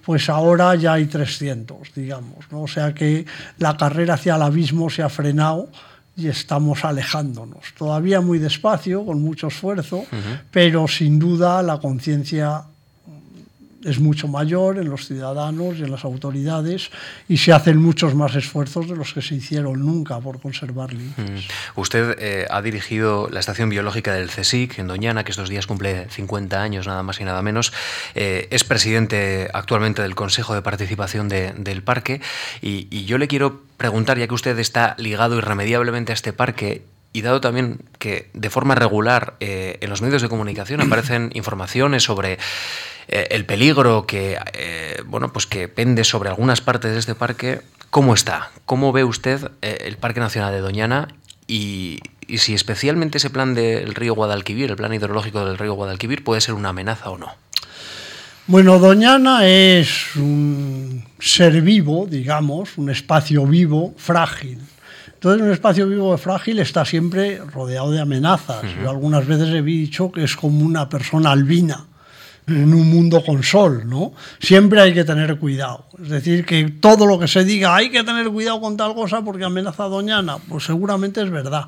[0.04, 2.46] pues ahora ya hay 300, digamos.
[2.52, 2.64] ¿no?
[2.64, 3.26] O sea que
[3.60, 5.70] la carrera hacia el abismo se ha frenado
[6.16, 7.74] y estamos alejándonos.
[7.78, 10.06] Todavía muy despacio, con mucho esfuerzo,
[10.52, 12.66] pero sin duda la conciencia
[13.84, 16.90] es mucho mayor en los ciudadanos y en las autoridades
[17.28, 21.48] y se hacen muchos más esfuerzos de los que se hicieron nunca por conservar linces.
[21.76, 26.10] Usted eh, ha dirigido la estación biológica del CSIC en Doñana, que estos días cumple
[26.10, 27.74] 50 años, nada más y nada menos.
[28.16, 32.22] Eh, es presidente actualmente del Consejo de Participación del Parque
[32.62, 36.84] y, y yo le quiero preguntar, ya que usted está ligado irremediablemente a este parque
[37.14, 42.04] y dado también que de forma regular eh, en los medios de comunicación aparecen informaciones
[42.04, 42.40] sobre
[43.08, 47.62] eh, el peligro que, eh, bueno, pues que pende sobre algunas partes de este parque,
[47.90, 48.52] ¿cómo está?
[48.66, 51.10] ¿Cómo ve usted el Parque Nacional de Doñana
[51.48, 56.24] y, y, si especialmente ese plan del río Guadalquivir, el plan hidrológico del río Guadalquivir,
[56.24, 57.32] puede ser una amenaza o no?
[58.48, 64.60] Bueno, Doñana es un ser vivo, digamos, un espacio vivo, frágil
[65.24, 68.62] entonces, un espacio vivo frágil está siempre rodeado de amenazas.
[68.82, 71.86] Yo algunas veces he dicho que es como una persona albina
[72.48, 74.14] en un mundo con sol, ¿no?
[74.40, 75.86] Siempre hay que tener cuidado.
[76.02, 79.22] Es decir, que todo lo que se diga hay que tener cuidado con tal cosa
[79.22, 81.68] porque amenaza a Doñana, pues seguramente es verdad.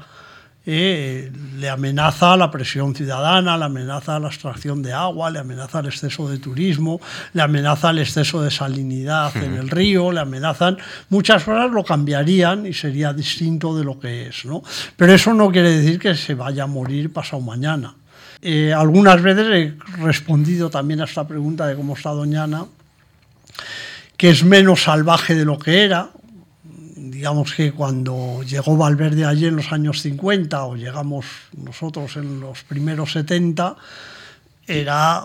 [0.67, 5.85] eh, le amenaza la presión ciudadana, le amenaza la extracción de agua, le amenaza el
[5.87, 6.99] exceso de turismo,
[7.33, 10.77] le amenaza el exceso de salinidad en el río, le amenazan
[11.09, 14.43] muchas cosas, lo cambiarían y sería distinto de lo que es.
[14.45, 14.63] ¿no?
[14.97, 17.93] Pero eso no quiere decir que se vaya a morir pasado mañana.
[18.47, 22.67] Eh, algunas veces he respondido también a esta pregunta de cómo está Doñana,
[24.17, 26.11] que es menos salvaje de lo que era,
[26.95, 31.25] digamos que cuando llegó Valverde allí en los años 50 o llegamos
[31.57, 33.77] nosotros en los primeros 70,
[34.67, 35.23] era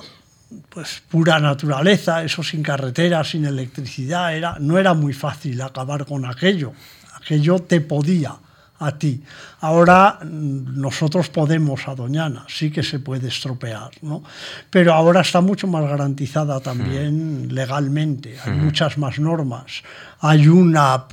[0.70, 6.24] pues pura naturaleza, eso sin carretera, sin electricidad, era, no era muy fácil acabar con
[6.24, 6.72] aquello,
[7.20, 8.38] aquello te podía
[8.80, 9.22] a ti.
[9.60, 14.22] Ahora mm, nosotros podemos a Doñana, sí que se puede estropear, ¿no?
[14.70, 17.52] pero ahora está mucho más garantizada también mm.
[17.52, 18.64] legalmente, hay mm.
[18.64, 19.82] muchas más normas,
[20.20, 21.04] hay una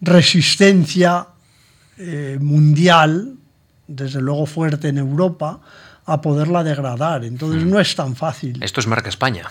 [0.00, 1.26] resistencia
[1.98, 3.34] eh, mundial,
[3.88, 5.60] desde luego fuerte en Europa,
[6.06, 7.24] a poderla degradar.
[7.24, 8.62] Entonces no es tan fácil.
[8.62, 9.44] Esto es marca España.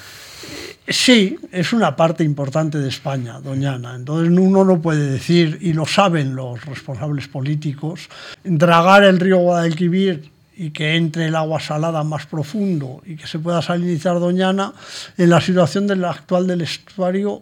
[0.87, 3.95] Sí, es una parte importante de España, Doñana.
[3.95, 8.07] Entonces uno no puede decir, y lo saben los responsables políticos,
[8.43, 13.39] dragar el río Guadalquivir y que entre el agua salada más profundo y que se
[13.39, 14.73] pueda salinizar Doñana,
[15.17, 17.41] en la situación del actual del estuario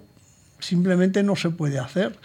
[0.59, 2.17] simplemente no se puede hacer.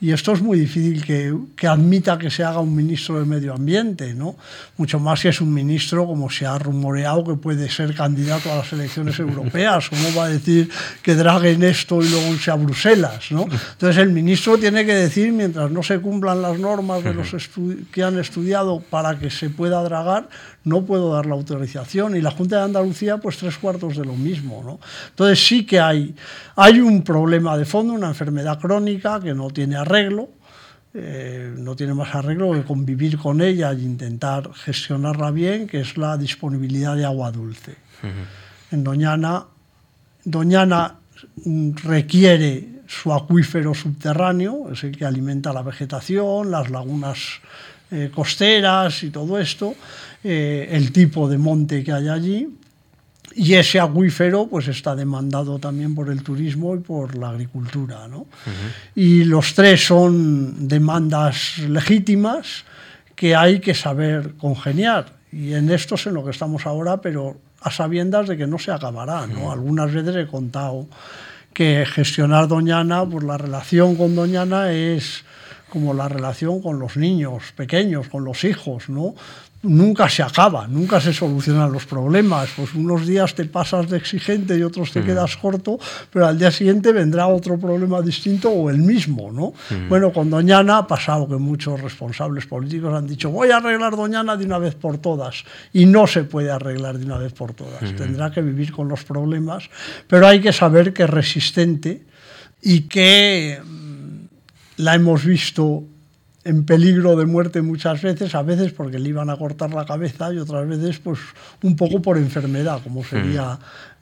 [0.00, 3.52] Y esto es muy difícil que, que, admita que se haga un ministro de Medio
[3.52, 4.36] Ambiente, ¿no?
[4.76, 8.56] Mucho más si es un ministro, como se ha rumoreado, que puede ser candidato a
[8.58, 9.88] las elecciones europeas.
[9.88, 10.70] ¿Cómo va a decir
[11.02, 13.42] que draguen esto y luego irse a Bruselas, ¿no?
[13.72, 17.28] Entonces el ministro tiene que decir, mientras no se cumplan las normas de los
[17.90, 20.28] que han estudiado para que se pueda dragar,
[20.68, 22.16] no puedo dar la autorización.
[22.16, 24.62] Y la Junta de Andalucía, pues tres cuartos de lo mismo.
[24.64, 24.78] ¿no?
[25.10, 26.14] Entonces sí que hay,
[26.56, 30.30] hay un problema de fondo, una enfermedad crónica que no tiene arreglo.
[30.94, 35.96] Eh, no tiene más arreglo que convivir con ella e intentar gestionarla bien, que es
[35.98, 37.76] la disponibilidad de agua dulce.
[38.70, 39.44] En Doñana,
[40.24, 40.96] Doñana
[41.84, 47.40] requiere su acuífero subterráneo, es el que alimenta la vegetación, las lagunas
[47.90, 49.74] eh, costeras y todo esto,
[50.24, 52.48] eh, el tipo de monte que hay allí.
[53.34, 58.08] Y ese acuífero pues está demandado también por el turismo y por la agricultura.
[58.08, 58.26] ¿no?
[58.94, 62.64] Y los tres son demandas legítimas
[63.14, 65.18] que hay que saber congeniar.
[65.30, 68.58] Y en esto es en lo que estamos ahora, pero a sabiendas de que no
[68.58, 69.26] se acabará.
[69.26, 69.52] ¿no?
[69.52, 70.86] Algunas veces he contado
[71.52, 75.24] que gestionar Doñana, pues la relación con Doñana es
[75.68, 79.14] como la relación con los niños pequeños, con los hijos, ¿no?
[79.62, 82.50] Nunca se acaba, nunca se solucionan los problemas.
[82.56, 85.04] Pues unos días te pasas de exigente y otros te mm.
[85.06, 85.78] quedas corto,
[86.12, 89.52] pero al día siguiente vendrá otro problema distinto o el mismo, ¿no?
[89.70, 89.88] Mm.
[89.88, 94.36] Bueno, con Doñana ha pasado que muchos responsables políticos han dicho voy a arreglar Doñana
[94.36, 97.82] de una vez por todas y no se puede arreglar de una vez por todas.
[97.82, 97.96] Mm.
[97.96, 99.68] Tendrá que vivir con los problemas,
[100.06, 102.06] pero hay que saber que es resistente
[102.62, 103.60] y que
[104.76, 105.84] la hemos visto
[106.48, 110.32] en peligro de muerte muchas veces, a veces porque le iban a cortar la cabeza
[110.32, 111.18] y otras veces pues
[111.62, 113.58] un poco por enfermedad, como sería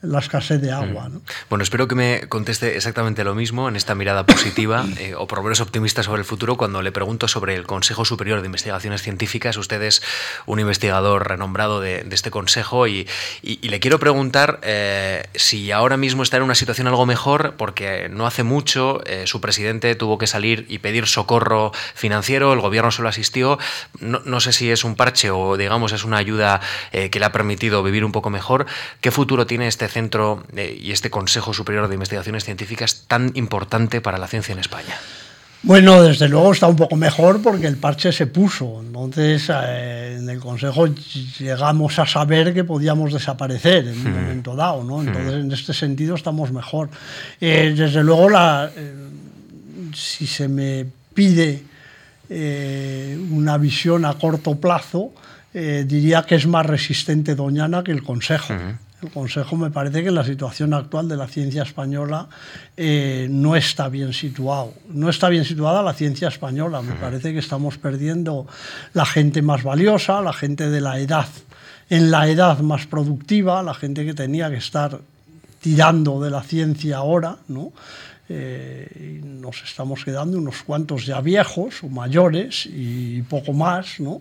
[0.06, 1.08] la escasez de agua.
[1.08, 1.20] Mm.
[1.50, 5.42] Bueno, espero que me conteste exactamente lo mismo en esta mirada positiva eh, o por
[5.42, 9.56] menos optimista sobre el futuro cuando le pregunto sobre el Consejo Superior de Investigaciones Científicas.
[9.56, 10.02] Usted es
[10.46, 13.06] un investigador renombrado de, este consejo y,
[13.42, 18.26] le quiero preguntar eh, si ahora mismo está en una situación algo mejor porque no
[18.26, 23.08] hace mucho eh, su presidente tuvo que salir y pedir socorro financiero, el gobierno solo
[23.08, 23.58] asistió.
[24.00, 27.32] No, no sé si es un parche o digamos es una ayuda que le ha
[27.32, 28.66] permitido vivir un poco mejor.
[29.00, 34.02] ¿Qué futuro tiene este centro eh, y este Consejo Superior de Investigaciones Científicas tan importante
[34.02, 34.94] para la ciencia en España?
[35.62, 38.82] Bueno, desde luego está un poco mejor porque el parche se puso.
[38.82, 40.86] Entonces, eh, en el Consejo
[41.38, 44.14] llegamos a saber que podíamos desaparecer en un hmm.
[44.14, 44.84] momento dado.
[44.84, 45.00] ¿no?
[45.00, 45.46] Entonces, hmm.
[45.46, 46.90] en este sentido estamos mejor.
[47.40, 48.70] Eh, desde luego, la,
[49.94, 51.62] si se me pide
[53.30, 55.12] una visión a corto plazo,
[55.54, 58.52] diría que es más resistente Doñana que el Consejo.
[58.52, 58.85] Hmm.
[59.02, 62.28] El Consejo me parece que en la situación actual de la ciencia española
[62.76, 64.72] eh, no está bien situado.
[64.88, 66.80] No está bien situada la ciencia española.
[66.80, 68.46] Me parece que estamos perdiendo
[68.94, 71.28] la gente más valiosa, la gente de la edad,
[71.90, 74.98] en la edad más productiva, la gente que tenía que estar
[75.60, 77.72] tirando de la ciencia ahora, ¿no?
[78.28, 84.20] Eh, nos estamos quedando unos cuantos ya viejos o mayores y poco más, ¿no?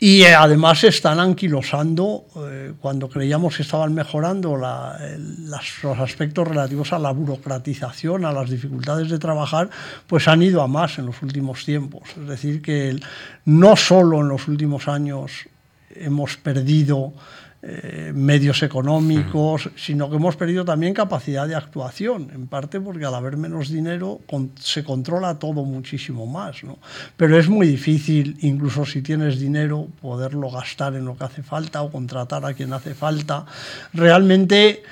[0.00, 7.00] Y eh, además están anquilosando, eh, cuando creíamos que estaban mejorando los aspectos relativos a
[7.00, 9.68] la burocratización, a las dificultades de trabajar,
[10.06, 12.02] pues han ido a más en los últimos tiempos.
[12.16, 13.00] Es decir, que
[13.46, 15.48] no solo en los últimos años
[15.96, 17.12] hemos perdido
[17.60, 23.16] eh, medios económicos, sino que hemos perdido también capacidad de actuación, en parte porque al
[23.16, 24.20] haber menos dinero
[24.60, 26.62] se controla todo muchísimo más.
[26.62, 26.78] ¿no?
[27.16, 31.82] Pero es muy difícil, incluso si tienes dinero, poderlo gastar en lo que hace falta
[31.82, 33.44] o contratar a quien hace falta.
[33.92, 34.84] Realmente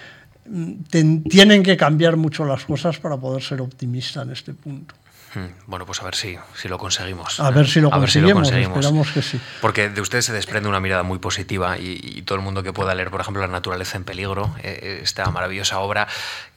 [0.51, 4.97] mm, tienen que cambiar mucho las cosas para poder ser optimista en este punto.
[5.37, 7.41] Hmm, bueno, pues a ver si, si lo conseguimos.
[7.41, 9.39] A ver si lo, conseguimos, Esperamos que sí.
[9.61, 12.95] Porque de ustedes se desprende una mirada muy positiva y, todo el mundo que pueda
[12.95, 16.09] leer, por ejemplo, La naturaleza en peligro, eh, esta maravillosa obra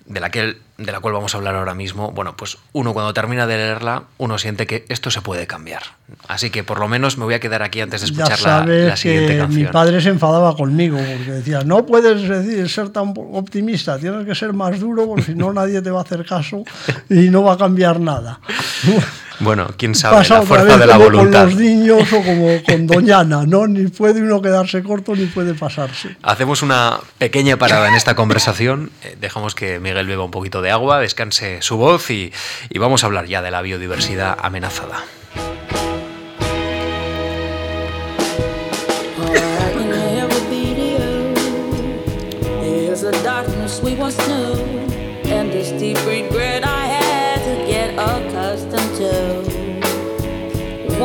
[0.10, 3.14] de la, que, de la cual vamos a hablar ahora mismo, bueno, pues uno cuando
[3.14, 5.84] termina de leerla, uno siente que esto se puede cambiar.
[6.28, 8.97] Así que por lo menos me voy a quedar aquí antes de escuchar la, la,
[8.97, 9.64] siguiente que canción.
[9.64, 14.34] Mi padre se enfadaba conmigo porque decía, no puedes decir, ser tan optimista, tienes que
[14.34, 16.64] ser más duro porque si no nadie te va a hacer caso
[17.07, 18.39] y no va a cambiar nada.
[19.40, 21.46] Bueno, quién sabe, la fuerza de la voluntad.
[21.46, 23.68] con los niños o como con Doñana, ¿no?
[23.68, 26.16] Ni puede uno quedarse corto ni puede pasarse.
[26.22, 30.72] Hacemos una pequeña parada en esta conversación, eh, dejamos que Miguel beba un poquito de
[30.72, 32.34] agua, descanse su voz y,
[32.70, 35.04] y vamos a hablar ya de la biodiversidad amenazada.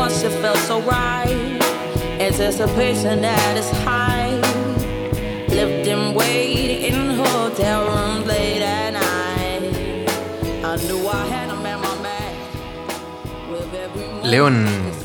[0.05, 0.45] Once it.
[10.65, 11.49] I knew I had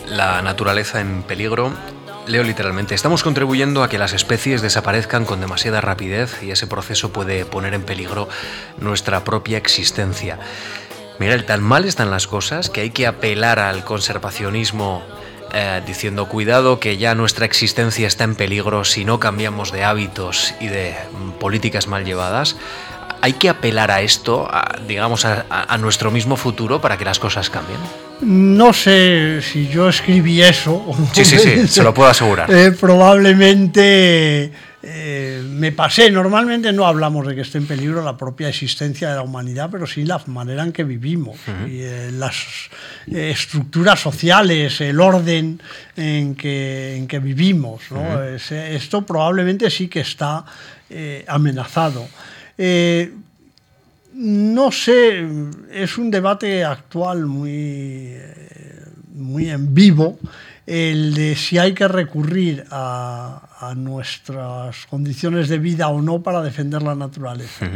[0.08, 1.72] La naturaleza en peligro
[2.30, 7.12] Leo literalmente, estamos contribuyendo a que las especies desaparezcan con demasiada rapidez y ese proceso
[7.12, 8.30] puede poner en peligro
[8.78, 10.38] nuestra propia existencia.
[11.20, 15.04] Miguel, tan mal están las cosas que hay que apelar al conservacionismo
[15.54, 20.54] eh, diciendo cuidado que ya nuestra existencia está en peligro si no cambiamos de hábitos
[20.62, 22.56] y de mm, políticas mal llevadas.
[23.22, 24.50] ¿Hay que apelar a esto,
[24.88, 27.80] digamos, a, nuestro mismo futuro para que las cosas cambien?
[28.22, 30.86] No sé si yo escribí eso.
[31.12, 32.50] Sí, sí, sí, se lo puedo asegurar.
[32.54, 38.48] Eh, probablemente eh, me pasé, normalmente no hablamos de que esté en peligro la propia
[38.48, 42.70] existencia de la humanidad, pero sí la manera en que vivimos, y, eh, las
[43.08, 45.62] eh, estructuras sociales, el orden
[45.98, 47.82] en que, en que vivimos.
[48.52, 50.46] esto probablemente sí que está
[51.28, 52.08] amenazado.
[54.14, 55.28] no sé,
[55.74, 58.16] es un debate actual muy,
[59.14, 60.18] muy en vivo
[60.70, 66.82] el de si hay que recurrir a, nuestras condiciones de vida o no para defender
[66.82, 67.68] la naturaleza.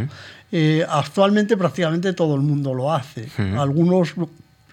[0.51, 3.27] Eh, actualmente prácticamente todo el mundo lo hace.
[3.57, 4.13] Algunos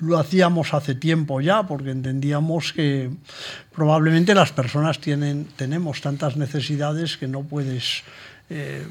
[0.01, 3.11] lo, hacíamos hace tiempo ya porque entendíamos que
[3.75, 8.03] probablemente las personas tienen, tenemos tantas necesidades que no puedes...
[8.51, 8.87] Eh,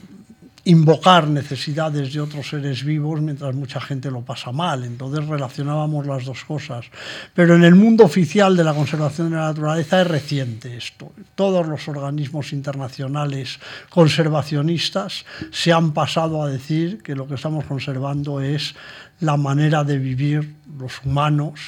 [0.69, 4.83] invocar necesidades de otros seres vivos mientras mucha gente lo pasa mal.
[4.83, 6.85] Entonces relacionábamos las dos cosas.
[7.33, 11.11] Pero en el mundo oficial de la conservación de la naturaleza es reciente esto.
[11.33, 13.59] Todos los organismos internacionales
[13.89, 18.75] conservacionistas se han pasado a decir que lo que estamos conservando es
[19.21, 21.59] la manera de vivir los humanos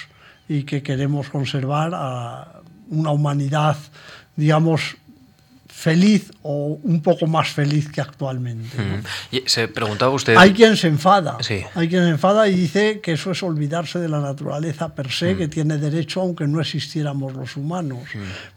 [0.47, 3.77] y que queremos conservar a una humanidad,
[4.35, 4.97] digamos,
[5.81, 8.77] feliz o un poco más feliz que actualmente.
[9.47, 10.35] Se preguntaba usted.
[10.37, 11.37] Hay quien se enfada.
[11.73, 15.35] Hay quien se enfada y dice que eso es olvidarse de la naturaleza per se,
[15.35, 18.01] que tiene derecho aunque no existiéramos los humanos.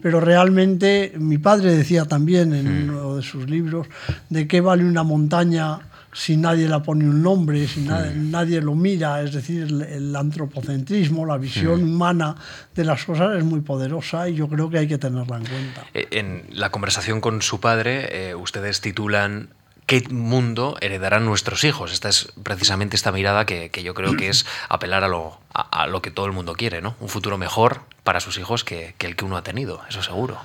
[0.03, 3.87] Pero realmente mi padre decía también en uno de sus libros
[4.29, 5.79] de qué vale una montaña
[6.15, 11.37] si nadie la pone un nombre, si nadie, lo mira, es decir, el, antropocentrismo, la
[11.37, 12.37] visión humana
[12.75, 15.85] de las cosas es muy poderosa y yo creo que hay que tenerla en cuenta.
[15.93, 19.49] Eh, en la conversación con su padre, eh, ustedes titulan
[19.87, 21.93] ¿Qué mundo heredarán nuestros hijos?
[21.93, 26.01] Esta es precisamente esta mirada que, yo creo que es apelar a lo, a, lo,
[26.01, 26.97] que todo el mundo quiere, ¿no?
[27.01, 30.39] Un futuro mejor para sus hijos que, que el que uno ha tenido, eso seguro.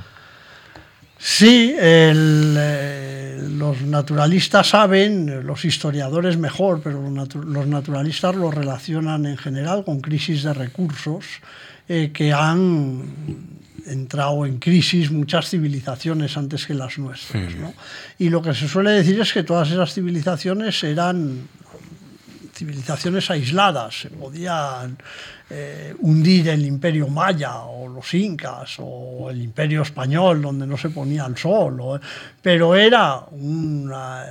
[1.22, 9.84] Sí, eh, los naturalistas saben, los historiadores mejor, pero los, naturalistas lo relacionan en general
[9.84, 11.26] con crisis de recursos
[11.90, 13.04] eh, que han
[13.86, 17.52] entrado en crisis muchas civilizaciones antes que las nuestras.
[18.18, 21.50] Y lo que se suele decir es que todas esas civilizaciones eran
[22.60, 24.98] civilizaciones aisladas, se podían
[25.50, 30.90] eh, hundir el imperio maya o los incas o el imperio español donde no se
[30.90, 32.02] ponía el sol,
[32.42, 34.26] pero era una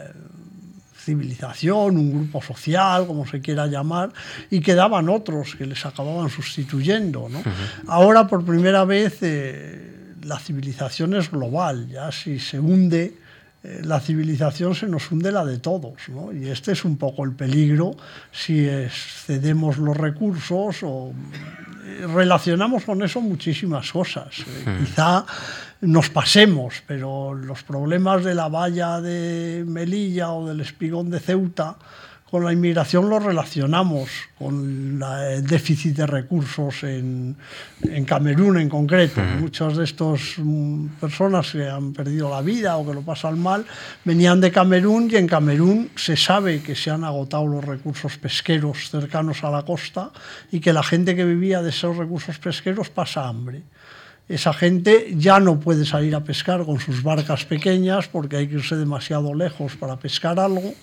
[1.02, 4.10] civilización, un grupo social, como se quiera llamar,
[4.50, 7.30] y quedaban otros que les acababan sustituyendo.
[7.86, 13.14] Ahora por primera vez eh, la civilización es global, ya si se hunde
[13.62, 16.32] la civilización se nos hunde la de todos, ¿no?
[16.32, 17.96] Y este es un poco el peligro
[18.30, 21.12] si excedemos los recursos o
[21.84, 24.28] eh, relacionamos con eso muchísimas cosas.
[24.40, 24.84] Eh, hmm.
[24.84, 25.26] Quizá
[25.80, 31.76] nos pasemos, pero los problemas de la valla de Melilla o del espigón de Ceuta
[32.30, 37.36] con la inmigración lo relacionamos con el déficit de recursos en,
[38.06, 39.20] Camerún en concreto.
[39.40, 43.64] Muchas de estas mm, personas que han perdido la vida o que lo pasan mal
[44.04, 48.90] venían de Camerún y en Camerún se sabe que se han agotado los recursos pesqueros
[48.90, 50.10] cercanos a la costa
[50.52, 53.62] y que la gente que vivía de esos recursos pesqueros pasa hambre
[54.28, 58.56] esa gente ya no puede salir a pescar con sus barcas pequeñas porque hay que
[58.56, 60.74] irse demasiado lejos para pescar algo.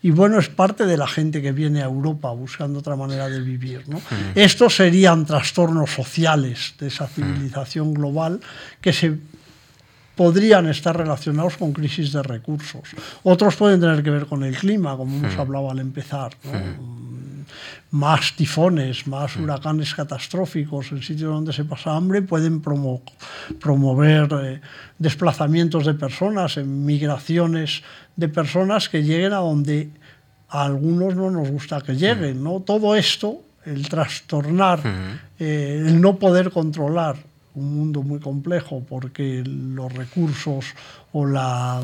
[0.00, 3.40] Y bueno, es parte de la gente que viene a Europa buscando otra manera de
[3.40, 3.82] vivir.
[3.88, 4.00] ¿no?
[4.34, 8.40] Estos serían trastornos sociales de esa civilización global
[8.80, 9.18] que se
[10.16, 12.88] podrían estar relacionados con crisis de recursos.
[13.22, 16.34] Otros pueden tener que ver con el clima, como hemos hablado al empezar.
[16.44, 17.33] ¿no?
[17.94, 24.60] Más tifones, más huracanes catastróficos en sitios donde se pasa hambre, pueden promover eh,
[24.98, 27.84] desplazamientos de personas, migraciones
[28.16, 29.90] de personas que lleguen a donde
[30.48, 32.42] a algunos no nos gusta que lleguen.
[32.42, 32.58] ¿no?
[32.66, 34.80] Todo esto, el trastornar,
[35.38, 37.14] eh, el no poder controlar
[37.54, 40.64] un mundo muy complejo porque los recursos
[41.12, 41.80] o la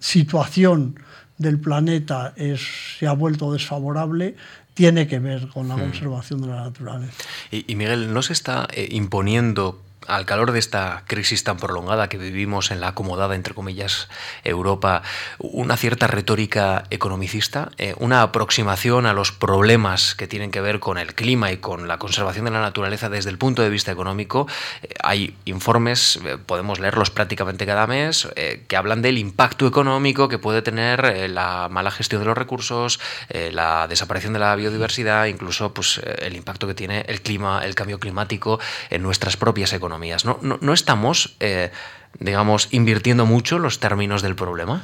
[0.00, 0.96] situación
[1.38, 2.60] del planeta es,
[2.98, 4.34] se ha vuelto desfavorable,
[4.80, 5.80] tiene que ver con la hmm.
[5.80, 7.12] conservación de la naturaleza.
[7.50, 12.18] Y, Miguel, ¿no se está eh, imponiendo al calor de esta crisis tan prolongada que
[12.18, 14.08] vivimos en la acomodada, entre comillas,
[14.44, 15.02] Europa,
[15.38, 20.98] una cierta retórica economicista, eh, una aproximación a los problemas que tienen que ver con
[20.98, 24.46] el clima y con la conservación de la naturaleza desde el punto de vista económico.
[24.82, 28.28] Eh, hay informes, eh, podemos leerlos prácticamente cada mes,
[28.68, 33.86] que hablan del impacto económico que puede tener la mala gestión de los recursos, la
[33.86, 38.58] desaparición de la biodiversidad, incluso pues, el impacto que tiene el clima, el cambio climático
[38.88, 39.89] en nuestras propias economías.
[40.24, 41.70] ¿No, estamos, eh,
[42.18, 44.82] digamos, invirtiendo mucho los términos del problema?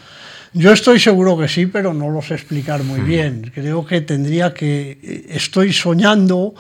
[0.52, 3.52] Yo estoy seguro que sí, pero no lo sé explicar muy bien.
[3.54, 4.98] Creo que tendría que.
[5.02, 6.54] Eh, estoy soñando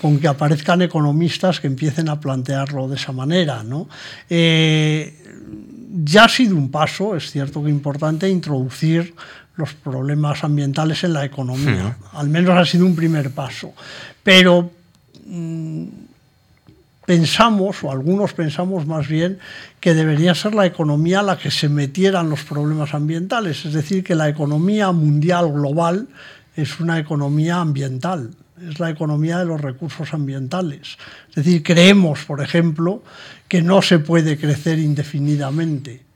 [0.00, 3.62] con que aparezcan economistas que empiecen a plantearlo de esa manera.
[3.62, 3.88] ¿no?
[4.28, 5.16] Eh,
[6.04, 9.14] ya ha sido un paso, es cierto que importante, introducir
[9.56, 11.96] los problemas ambientales en la economía.
[12.12, 13.72] Al menos ha sido un primer paso.
[14.22, 14.70] Pero.
[15.26, 16.07] Mm,
[17.08, 19.38] pensamos, o algunos pensamos más bien,
[19.80, 24.04] que debería ser la economía la que se metiera en los problemas ambientales, es decir,
[24.04, 26.06] que la economía mundial global
[26.54, 28.32] es una economía ambiental,
[28.62, 30.98] es la economía de los recursos ambientales.
[31.30, 33.02] Es decir, creemos, por ejemplo,
[33.48, 36.07] que no se puede crecer indefinidamente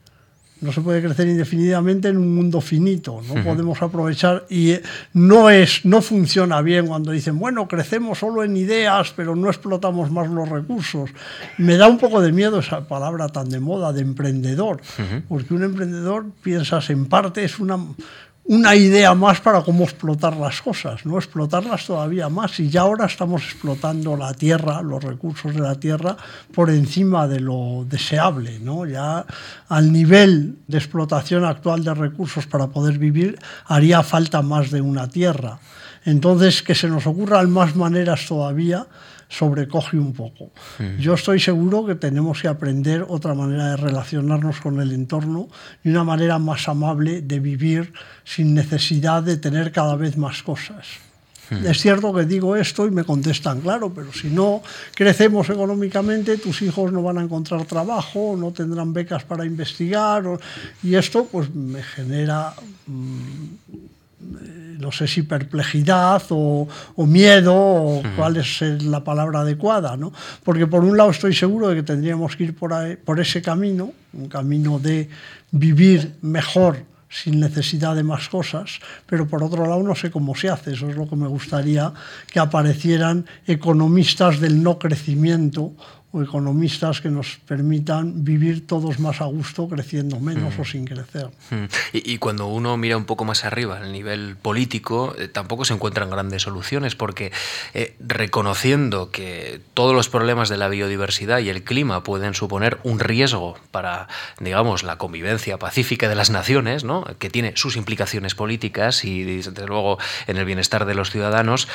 [0.63, 4.83] no se puede crecer indefinidamente en un mundo finito, no podemos aprovechar y eh,
[5.13, 10.11] no es no funciona bien cuando dicen, bueno, crecemos solo en ideas, pero no explotamos
[10.11, 11.11] más los recursos.
[11.59, 14.81] Me da un poco de miedo esa palabra tan de moda de emprendedor,
[15.29, 17.79] porque un emprendedor piensas en parte es una
[18.45, 22.59] una idea más para cómo explotar las cosas, no explotarlas todavía más.
[22.59, 26.17] Y ya ahora estamos explotando la tierra, los recursos de la tierra,
[26.53, 28.59] por encima de lo deseable.
[28.59, 28.85] ¿no?
[28.85, 29.25] Ya
[29.69, 35.09] al nivel de explotación actual de recursos para poder vivir, haría falta más de una
[35.09, 35.59] tierra.
[36.05, 38.87] Entonces, que se nos ocurran más maneras todavía
[39.33, 40.53] sobrecoge un poco.
[40.79, 40.99] Mm.
[40.99, 45.49] Yo estoy seguro que tenemos que aprender otra manera de relacionarnos con el entorno
[45.83, 47.93] y una manera más amable de vivir
[48.25, 50.87] sin necesidad de tener cada vez más cosas.
[51.49, 51.67] Mm.
[51.67, 54.63] Es cierto que digo esto y me contestan, claro, pero si no
[54.95, 60.25] crecemos económicamente, tus hijos no van a encontrar trabajo, no tendrán becas para investigar,
[60.83, 62.53] y esto pues me genera
[62.87, 63.82] mm,
[64.83, 66.69] no sé si perplejidad o,
[67.07, 70.13] miedo o cuál es la palabra adecuada, ¿no?
[70.43, 73.93] Porque por un lado estoy seguro de que tendríamos que ir por, por ese camino,
[74.13, 75.09] un camino de
[75.53, 80.49] vivir mejor sin necesidad de más cosas, pero por otro lado no sé cómo se
[80.49, 81.93] hace, eso es lo que me gustaría
[82.27, 85.73] que aparecieran economistas del no crecimiento
[86.13, 91.31] o economistas que nos permitan vivir todos más a gusto, creciendo menos o sin crecer.
[91.93, 96.11] Y, cuando uno mira un poco más arriba, al nivel político, eh, tampoco se encuentran
[96.11, 97.33] grandes soluciones, porque
[97.73, 103.01] eh, reconociendo que todos los problemas de la biodiversidad y el clima pueden suponer un
[103.01, 104.09] riesgo para,
[104.39, 107.05] digamos, la convivencia pacífica de las naciones, ¿no?
[107.19, 111.69] que tiene sus implicaciones políticas y, desde luego, en el bienestar de los ciudadanos,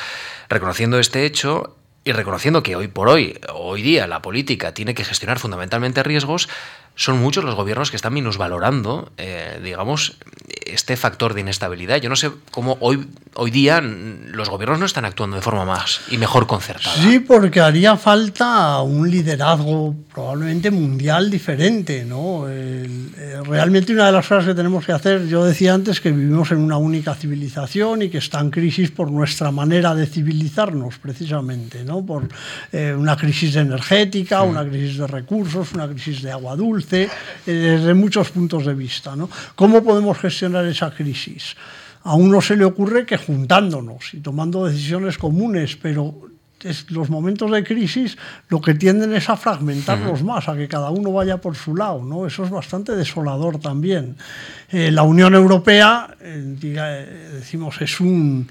[0.48, 1.76] reconociendo este hecho,
[2.08, 6.48] y reconociendo que hoy por hoy, hoy día, la política tiene que gestionar fundamentalmente riesgos,
[6.98, 10.16] son muchos los gobiernos que están minusvalorando, eh, digamos,
[10.66, 11.98] este factor de inestabilidad.
[11.98, 16.00] Yo no sé cómo hoy, hoy día los gobiernos no están actuando de forma más
[16.10, 16.96] y mejor concertada.
[16.96, 22.04] Sí, porque haría falta un liderazgo probablemente mundial diferente.
[22.04, 22.46] ¿no?
[22.48, 22.88] Eh,
[23.44, 26.58] realmente una de las cosas que tenemos que hacer, yo decía antes que vivimos en
[26.58, 32.04] una única civilización y que está en crisis por nuestra manera de civilizarnos, precisamente, ¿no?
[32.04, 32.28] por
[32.72, 37.08] eh, una crisis energética, una crisis de recursos, una crisis de agua dulce eh,
[37.46, 39.16] desde muchos puntos de vista.
[39.16, 39.28] ¿no?
[39.54, 41.56] ¿Cómo podemos gestionar esa crisis?
[42.04, 46.28] A uno se le ocurre que juntándonos y tomando decisiones comunes, pero
[46.88, 48.18] los momentos de crisis
[48.48, 52.02] lo que tienden es a fragmentarlos más, a que cada uno vaya por su lado.
[52.02, 52.26] ¿no?
[52.26, 54.16] Eso es bastante desolador también.
[54.70, 58.48] Eh, la Unión Europea, eh, decimos, es un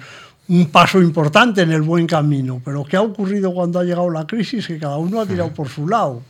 [0.49, 2.61] un paso importante en el buen camino.
[2.63, 4.65] Pero ¿qué ha ocurrido cuando ha llegado la crisis?
[4.65, 6.21] Que cada uno ha tirado por su lado.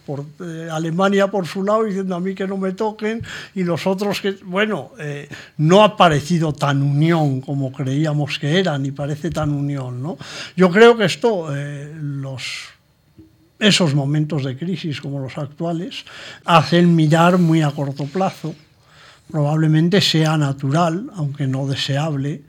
[0.42, 3.22] Eh, Alemania por su lado diciendo a mí que no me toquen
[3.54, 4.32] y los otros que...
[4.44, 10.02] Bueno, eh, no ha parecido tan unión como creíamos que era, ni parece tan unión.
[10.02, 10.18] ¿no?
[10.56, 12.78] Yo creo que esto, eh, los
[13.60, 16.06] esos momentos de crisis como los actuales
[16.46, 18.54] hacen mirar muy a corto plazo.
[19.32, 22.44] Probablemente sea natural, aunque no deseable,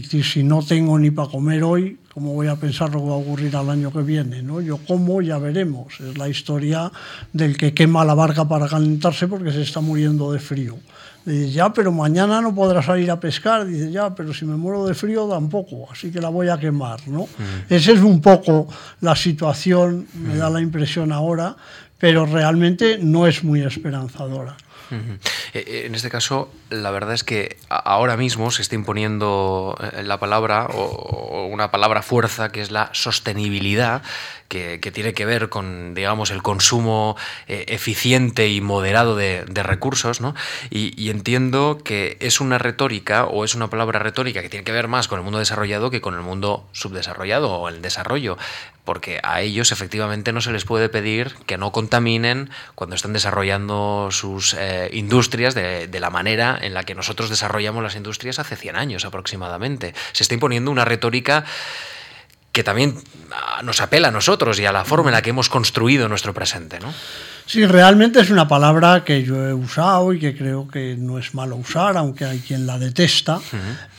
[0.00, 3.12] decir, si no tengo ni para comer hoy, ¿cómo voy a pensar lo que va
[3.12, 4.42] a ocurrir al año que viene?
[4.42, 4.60] ¿no?
[4.60, 6.00] Yo como, ya veremos.
[6.00, 6.90] Es la historia
[7.32, 10.78] del que quema la barca para calentarse porque se está muriendo de frío.
[11.24, 13.66] Dice, ya, pero mañana no podrá salir a pescar.
[13.66, 17.06] Dice, ya, pero si me muero de frío tampoco, así que la voy a quemar.
[17.08, 17.24] ¿no?
[17.24, 17.72] Mm.
[17.72, 18.68] Esa es un poco
[19.00, 21.54] la situación, me da la impresión ahora,
[21.98, 24.56] pero realmente no es muy esperanzadora.
[24.92, 25.18] Eh,
[25.54, 30.18] eh, en este caso, la verdad es que ahora mismo se está imponiendo eh, la
[30.18, 34.02] palabra o una palabra fuerza que es la sostenibilidad,
[34.52, 40.34] que, tiene que ver con, digamos, el consumo eficiente y moderado de, recursos, ¿no?
[40.70, 44.88] Y, entiendo que es una retórica o es una palabra retórica que tiene que ver
[44.88, 48.36] más con el mundo desarrollado que con el mundo subdesarrollado o el desarrollo
[48.84, 54.08] porque a ellos efectivamente no se les puede pedir que no contaminen cuando están desarrollando
[54.10, 58.76] sus eh, industrias de, la manera en la que nosotros desarrollamos las industrias hace 100
[58.76, 59.94] años aproximadamente.
[60.12, 61.44] Se está imponiendo una retórica
[62.52, 62.96] que también
[63.32, 66.34] ah, nos apela a nosotros y a la forma en la que hemos construido nuestro
[66.34, 66.78] presente.
[66.78, 66.92] ¿no?
[67.46, 71.34] Sí, realmente es una palabra que yo he usado y que creo que no es
[71.34, 73.40] malo usar, aunque hay quien la detesta,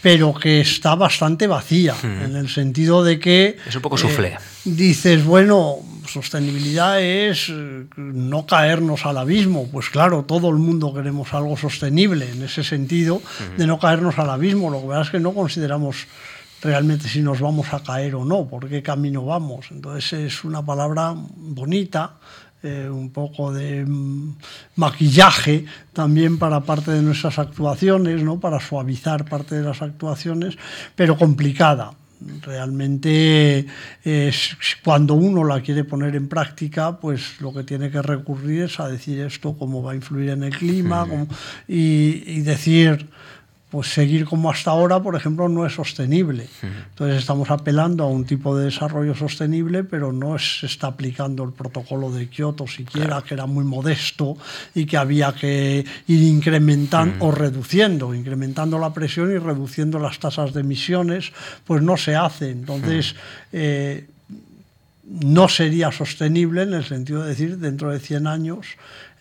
[0.02, 3.58] pero que está bastante vacía, en el sentido de que...
[3.68, 4.30] Es un poco suflé.
[4.30, 9.68] Eh, dices, bueno, sostenibilidad es eh, no caernos al abismo.
[9.72, 13.22] Pues claro, todo el mundo queremos algo sostenible en ese sentido
[13.58, 14.70] de no caernos al abismo.
[14.70, 16.08] Lo que pasa es que no consideramos
[16.64, 19.68] realmente si nos vamos a caer o no, por qué camino vamos.
[19.72, 22.14] Entonces es una palabra bonita,
[22.64, 24.36] eh, un poco de mm,
[24.78, 28.40] maquillaje también para parte de nuestras actuaciones, ¿no?
[28.40, 30.58] para suavizar parte de las actuaciones,
[30.96, 31.92] pero complicada.
[32.42, 33.66] Realmente
[34.02, 38.80] es, cuando uno la quiere poner en práctica, pues lo que tiene que recurrir es
[38.80, 41.06] a decir esto, cómo va a influir en el clima,
[41.68, 43.10] y, y decir
[43.74, 46.48] pues seguir como hasta ahora, por ejemplo, no es sostenible.
[46.62, 51.54] Entonces estamos apelando a un tipo de desarrollo sostenible, pero no se está aplicando el
[51.54, 54.38] protocolo de Kioto siquiera, que era muy modesto
[54.76, 60.54] y que había que ir incrementando o reduciendo, incrementando la presión y reduciendo las tasas
[60.54, 61.32] de emisiones,
[61.66, 62.52] pues no se hace.
[62.52, 63.16] Entonces,
[63.52, 64.06] eh,
[65.04, 68.68] no sería sostenible en el sentido de decir, dentro de 100 años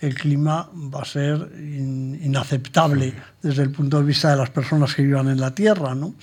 [0.03, 5.03] el clima va a ser inaceptable desde el punto de vista de las personas que
[5.03, 5.95] vivan en la Tierra.
[5.95, 6.15] ¿no?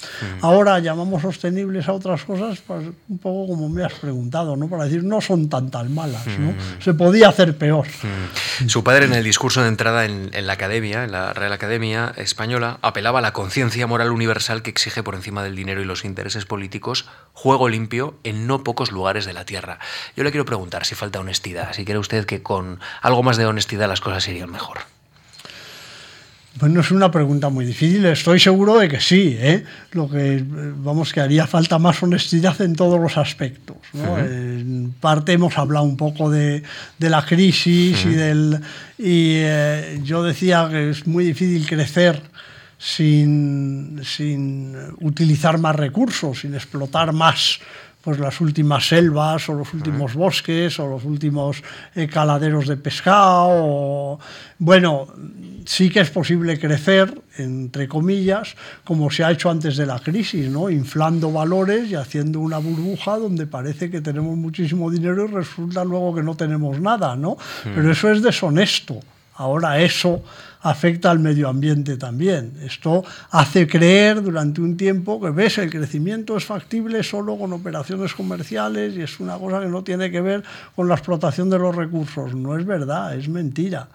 [0.41, 4.67] Ahora llamamos sostenibles a otras cosas, pues, un poco como me has preguntado, ¿no?
[4.67, 6.53] para decir no son tan tan malas, ¿no?
[6.79, 7.87] se podía hacer peor.
[8.67, 12.79] Su padre en el discurso de entrada en, la Academia, en la Real Academia Española,
[12.81, 16.45] apelaba a la conciencia moral universal que exige por encima del dinero y los intereses
[16.45, 19.79] políticos juego limpio en no pocos lugares de la Tierra.
[20.15, 23.45] Yo le quiero preguntar si falta honestidad, si quiere usted que con algo más de
[23.45, 24.79] honestidad las cosas irían mejor.
[26.55, 28.05] Bueno, es una pregunta muy difícil.
[28.05, 29.37] Estoy seguro de que sí.
[29.39, 29.63] ¿eh?
[29.91, 33.77] Lo que vamos que haría falta más honestidad en todos los aspectos.
[33.93, 36.63] En parte hemos hablado un poco de,
[36.97, 38.59] la crisis y del
[38.97, 42.21] y eh, yo decía que es muy difícil crecer
[42.77, 47.59] sin, sin utilizar más recursos, sin explotar más
[48.01, 51.61] pues las últimas selvas o los últimos bosques o los últimos
[51.95, 54.19] eh, caladeros de pescado.
[54.57, 55.07] Bueno,
[55.65, 60.49] sí que es posible crecer, entre comillas, como se ha hecho antes de la crisis,
[60.49, 60.69] ¿no?
[60.69, 66.15] inflando valores y haciendo una burbuja donde parece que tenemos muchísimo dinero y resulta luego
[66.15, 67.15] que no tenemos nada.
[67.15, 67.37] ¿no?
[67.63, 68.99] Pero eso es deshonesto.
[69.39, 70.21] Ahora eso
[70.61, 72.57] afecta al medio ambiente también.
[72.61, 78.13] Esto hace creer durante un tiempo que ves el crecimiento es factible solo con operaciones
[78.13, 80.43] comerciales y es una cosa que no tiene que ver
[80.75, 82.35] con la explotación de los recursos.
[82.35, 83.87] No es verdad, es mentira.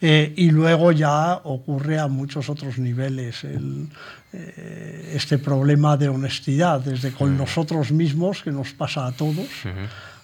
[0.00, 7.12] Eh, y luego ya ocurre a muchos otros niveles eh, este problema de honestidad, desde
[7.12, 9.46] con nosotros mismos, que nos pasa a todos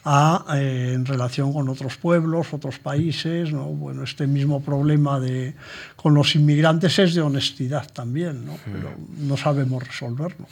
[0.04, 3.52] a, eh, en relación con otros pueblos, otros países.
[3.52, 3.64] ¿no?
[3.64, 5.54] Bueno, este mismo problema de,
[5.96, 8.58] con los inmigrantes es de honestidad también, ¿no?
[8.64, 10.46] pero no sabemos resolverlo.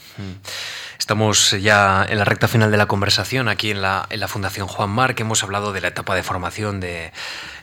[0.99, 4.67] Estamos ya en la recta final de la conversación aquí en la, en la Fundación
[4.69, 7.13] Juan Mar, que hemos hablado de la etapa de formación de,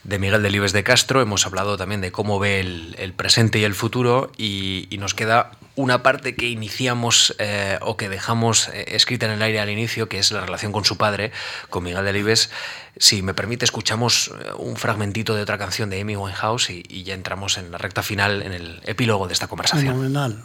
[0.03, 3.63] de Miguel Delibes de Castro, hemos hablado también de cómo ve el, el presente y
[3.63, 8.83] el futuro y, y nos queda una parte que iniciamos eh, o que dejamos eh,
[8.89, 11.31] escrita en el aire al inicio, que es la relación con su padre,
[11.69, 12.49] con Miguel Delibes.
[12.97, 17.03] Si me permite, escuchamos eh, un fragmentito de otra canción de Amy Winehouse y, y
[17.03, 19.95] ya entramos en la recta final, en el epílogo de esta conversación.
[19.95, 20.43] Fenomenal.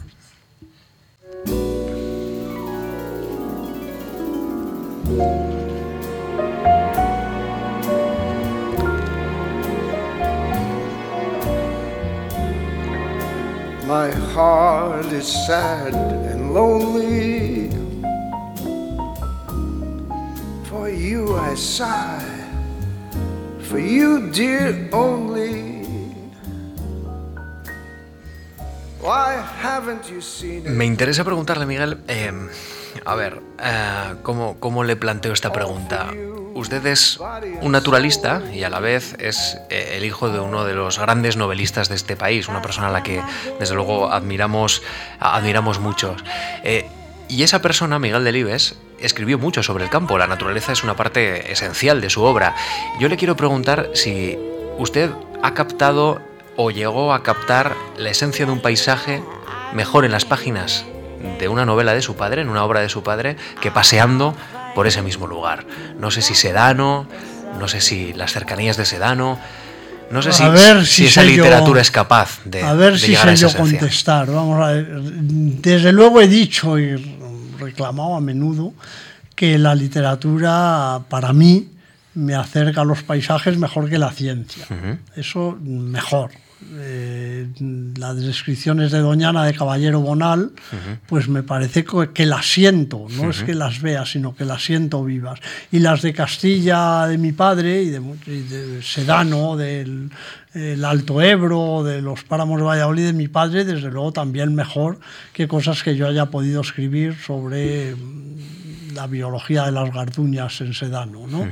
[13.95, 17.69] My heart is sad and lonely.
[20.67, 22.19] For you I sigh,
[23.61, 25.87] for you, dear, only.
[28.99, 30.71] Why haven't you seen it?
[30.71, 32.33] Me interesa preguntarle, Miguel, eh,
[33.05, 36.11] a ver, eh, ¿cómo, ¿cómo le planteo esta pregunta?
[36.55, 37.19] Usted es
[37.59, 41.35] un naturalista y a la vez es eh, el hijo de uno de los grandes
[41.35, 43.21] novelistas de este país, una persona a la que
[43.59, 44.81] desde luego admiramos,
[45.19, 46.15] admiramos mucho.
[46.63, 46.87] Eh,
[47.27, 50.17] y esa persona, Miguel Delibes, escribió mucho sobre el campo.
[50.17, 52.55] La naturaleza es una parte esencial de su obra.
[53.01, 54.39] Yo le quiero preguntar si
[54.77, 55.11] usted
[55.43, 56.21] ha captado
[56.55, 59.21] o llegó a captar la esencia de un paisaje
[59.73, 60.85] mejor en las páginas
[61.37, 64.35] de una novela de su padre, en una obra de su padre, que paseando
[64.75, 65.65] por ese mismo lugar.
[65.99, 67.07] No sé si Sedano,
[67.59, 69.39] no sé si las cercanías de Sedano,
[70.11, 72.61] no sé si, esa literatura es capaz de.
[72.61, 74.29] A ver si sé yo contestar.
[74.29, 75.01] Vamos a ver.
[75.01, 76.95] Desde luego he dicho y
[77.59, 78.73] reclamado a menudo
[79.33, 81.69] que la literatura, para mí,
[82.13, 84.67] me acerca a los paisajes mejor que la ciencia.
[85.15, 86.31] Eso mejor.
[86.73, 87.47] Eh,
[87.97, 90.51] las descripciones de Doñana de Caballero Bonal,
[91.07, 95.03] pues me parece que, las siento, no es que las vea, sino que las siento
[95.03, 95.39] vivas.
[95.71, 100.09] Y las de Castilla de mi padre y de, Sedano, del
[100.83, 104.99] Alto Ebro, de los páramos de Valladolid de mi padre, desde luego también mejor
[105.33, 110.73] que cosas que yo haya podido escribir sobre mm, la biología de las garduñas en
[110.73, 111.27] Sedano.
[111.27, 111.47] ¿no?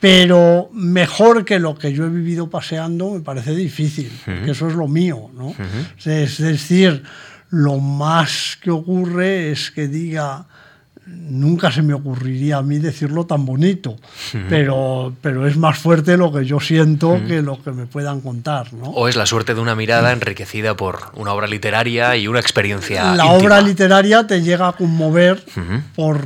[0.00, 4.74] Pero mejor que lo que yo he vivido paseando me parece difícil, porque eso es
[4.74, 5.54] lo mío, ¿no?
[6.04, 7.02] Es decir,
[7.50, 10.46] lo más que ocurre es que diga,
[11.06, 13.96] nunca se me ocurriría a mí decirlo tan bonito,
[14.48, 18.72] pero, pero es más fuerte lo que yo siento que lo que me puedan contar.
[18.74, 18.90] ¿no?
[18.90, 23.14] O es la suerte de una mirada enriquecida por una obra literaria y una experiencia.
[23.14, 25.44] La obra literaria te llega a conmover
[25.94, 26.20] por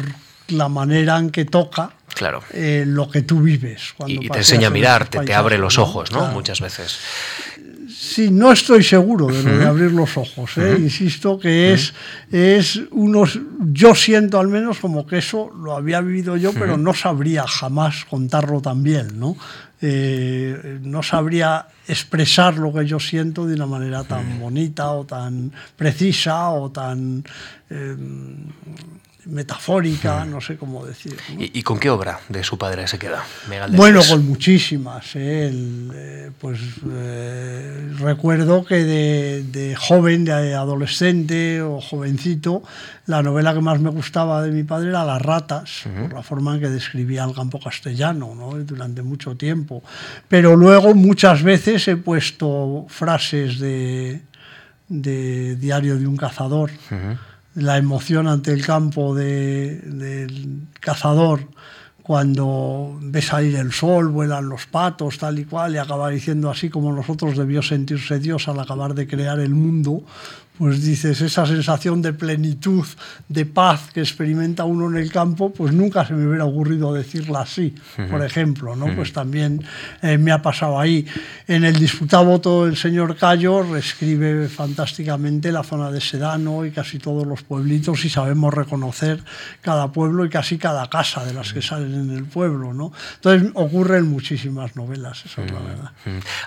[0.53, 2.42] la manera en que toca claro.
[2.53, 3.94] Eh, lo que tú vives.
[4.07, 6.26] y, te enseña a mirar, te, abre los ojos, ¿no?
[6.28, 6.98] Muchas veces.
[7.88, 10.57] Sí, no estoy seguro de lo de abrir los ojos.
[10.59, 10.76] ¿eh?
[10.78, 11.94] Insisto que es,
[12.30, 13.38] es unos.
[13.72, 18.05] Yo siento al menos como que eso lo había vivido yo, pero no sabría jamás
[18.07, 19.36] contarlo tan bien, ¿no?
[19.82, 25.53] Eh, no sabría expresar lo que yo siento de una manera tan bonita o tan
[25.76, 27.24] precisa o tan
[29.26, 31.16] metafórica, no sé cómo decir.
[31.38, 33.24] ¿Y, con qué obra de su padre se queda?
[33.70, 35.14] bueno, con muchísimas.
[35.16, 35.50] ¿eh?
[35.52, 36.58] Eh, pues
[36.90, 42.62] eh, recuerdo que de, joven, de adolescente o jovencito,
[43.06, 46.54] la novela que más me gustaba de mi padre era Las ratas, por la forma
[46.54, 48.52] en que describía el campo castellano ¿no?
[48.64, 49.82] durante mucho tiempo.
[50.28, 54.22] Pero luego muchas veces he puesto frases de
[54.90, 56.70] de Diario de un cazador,
[57.55, 61.40] la emoción ante el campo de- del cazador
[62.03, 66.68] cuando ve salir el sol, vuelan los patos, tal y cual, y acaba diciendo así
[66.68, 70.03] como nosotros debió sentirse Dios al acabar de crear el mundo,
[70.61, 72.86] pues dices, esa sensación de plenitud,
[73.30, 77.40] de paz que experimenta uno en el campo, pues nunca se me hubiera ocurrido decirla
[77.40, 77.74] así,
[78.11, 78.94] por ejemplo, ¿no?
[78.94, 79.64] Pues también
[80.02, 81.06] eh, me ha pasado ahí.
[81.48, 86.98] En el disputado voto el señor Cayo reescribe fantásticamente la zona de Sedano y casi
[86.98, 89.24] todos los pueblitos y sabemos reconocer
[89.62, 92.92] cada pueblo y casi cada casa de las que salen en el pueblo, ¿no?
[93.14, 95.92] Entonces ocurren muchísimas novelas, eso es la verdad.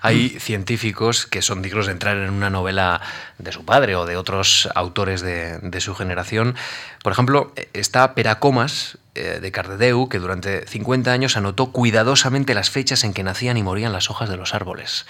[0.04, 3.02] Hay científicos que son dignos de entrar en una novela
[3.40, 6.56] de su padre o de otros autores de, de su generación.
[7.04, 13.04] Por ejemplo, está Peracomas eh, de Cardedeu, que durante 50 años anotó cuidadosamente las fechas
[13.04, 15.06] en que nacían y morían las hojas de los árboles.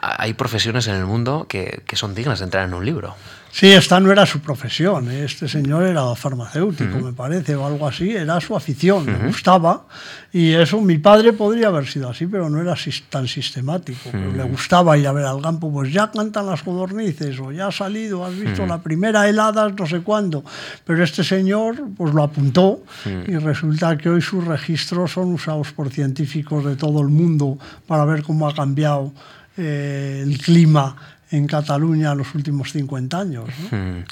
[0.00, 3.14] Hay profesiones en el mundo que, que son dignas de entrar en un libro.
[3.52, 5.10] Sí, esta no era su profesión.
[5.10, 5.24] ¿eh?
[5.24, 8.10] Este señor era farmacéutico, me parece, o algo así.
[8.10, 9.86] Era su afición, le gustaba.
[10.32, 12.76] Y eso, mi padre podría haber sido así, pero no era
[13.08, 14.10] tan sistemático.
[14.12, 17.66] Pero le gustaba ir a ver al campo, pues ya cantan las codornices, o ya
[17.66, 20.44] ha salido, has visto la primera helada, no sé cuándo.
[20.84, 25.90] Pero este señor, pues lo apuntó, y resulta que hoy sus registros son usados por
[25.90, 29.12] científicos de todo el mundo para ver cómo ha cambiado
[29.56, 30.96] eh, el clima
[31.30, 33.48] en Cataluña en los últimos 50 años.
[33.70, 33.78] ¿no?
[33.78, 34.04] Mm.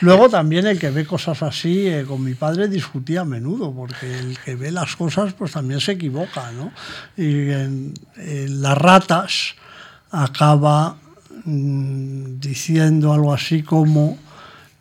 [0.00, 4.18] Luego también el que ve cosas así, eh, con mi padre discutía a menudo, porque
[4.18, 6.72] el que ve las cosas pues también se equivoca, ¿no?
[7.16, 9.54] Y en, en las ratas
[10.10, 10.96] acaba
[11.44, 14.18] mm, diciendo algo así como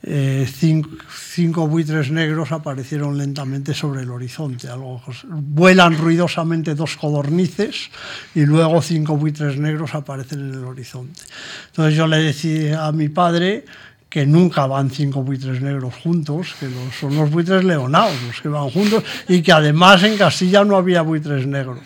[0.03, 4.67] eh, cinco, buitres negros aparecieron lentamente sobre el horizonte.
[4.67, 7.89] Algo, vuelan ruidosamente dos codornices
[8.35, 11.21] y luego cinco buitres negros aparecen en el horizonte.
[11.67, 13.65] Entonces yo le decía a mi padre
[14.09, 18.49] que nunca van cinco buitres negros juntos, que los- son los buitres leonados los que
[18.49, 21.79] van juntos y que además en Castilla no había buitres negros.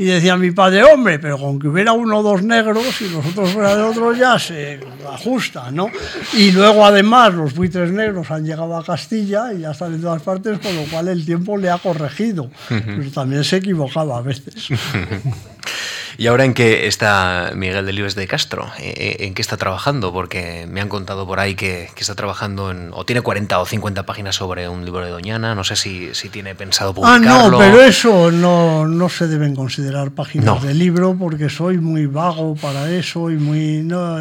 [0.00, 3.26] Y decía mi padre, hombre, pero con que hubiera uno o dos negros y los
[3.26, 5.90] otros fuera de otros ya se ajusta, ¿no?
[6.32, 10.22] Y luego además los buitres negros han llegado a Castilla y ya están en todas
[10.22, 12.50] partes, con lo cual el tiempo le ha corregido.
[12.70, 14.68] Pero también se equivocaba a veces.
[16.20, 18.66] ¿Y ahora en qué está Miguel Delibes de Castro?
[18.78, 20.12] ¿Eh, ¿En qué está trabajando?
[20.12, 23.64] Porque me han contado por ahí que, que está trabajando en, o tiene 40 o
[23.64, 25.54] 50 páginas sobre un libro de Doñana.
[25.54, 27.50] No sé si, si tiene pensado Ah, publicarlo.
[27.52, 30.60] no, pero eso no, no se deben considerar páginas No.
[30.60, 33.82] de libro porque soy muy vago para eso y muy...
[33.82, 34.18] no,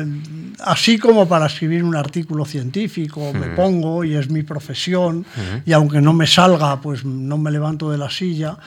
[0.64, 5.26] así como para escribir un artículo científico me pongo y es mi profesión
[5.66, 8.58] y aunque no me salga pues no me levanto de la silla.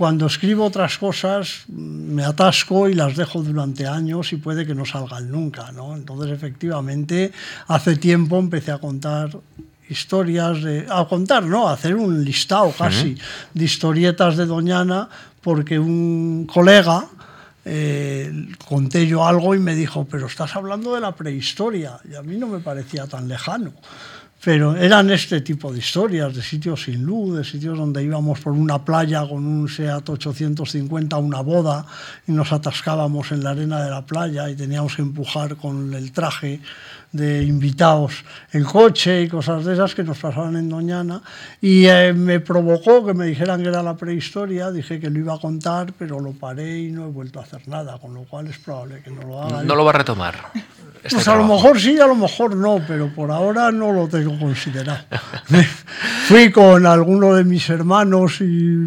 [0.00, 4.86] Cuando escribo otras cosas me atasco y las dejo durante años y puede que no
[4.86, 5.94] salgan nunca, ¿no?
[5.94, 7.30] Entonces efectivamente
[7.68, 9.28] hace tiempo empecé a contar
[9.90, 13.14] historias de a contar no a hacer un listado casi
[13.52, 15.06] de historietas de Doñana
[15.42, 17.04] porque un colega
[17.66, 18.32] eh,
[18.66, 22.38] conté yo algo y me dijo pero estás hablando de la prehistoria y a mí
[22.38, 23.74] no me parecía tan lejano
[24.42, 28.54] pero eran este tipo de historias, de sitios sin luz, de sitios donde íbamos por
[28.54, 31.84] una playa con un SEAT 850 a una boda
[32.26, 36.10] y nos atascábamos en la arena de la playa y teníamos que empujar con el
[36.12, 36.60] traje
[37.12, 41.20] de invitados el coche y cosas de esas que nos pasaban en Doñana.
[41.60, 45.34] Y eh, me provocó que me dijeran que era la prehistoria, dije que lo iba
[45.34, 48.46] a contar, pero lo paré y no he vuelto a hacer nada, con lo cual
[48.46, 49.62] es probable que no lo haga.
[49.64, 50.52] No lo va a retomar.
[51.02, 54.06] Este Pues a lo mejor sí, a lo mejor no, pero por ahora no lo
[54.06, 55.00] tengo considerado.
[56.28, 58.84] Fui con alguno de mis hermanos y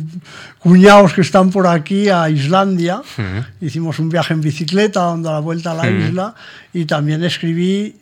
[0.60, 3.02] cuñados que están por aquí a Islandia.
[3.60, 6.36] Hicimos un viaje en bicicleta dando la vuelta a la isla
[6.72, 7.96] y también escribí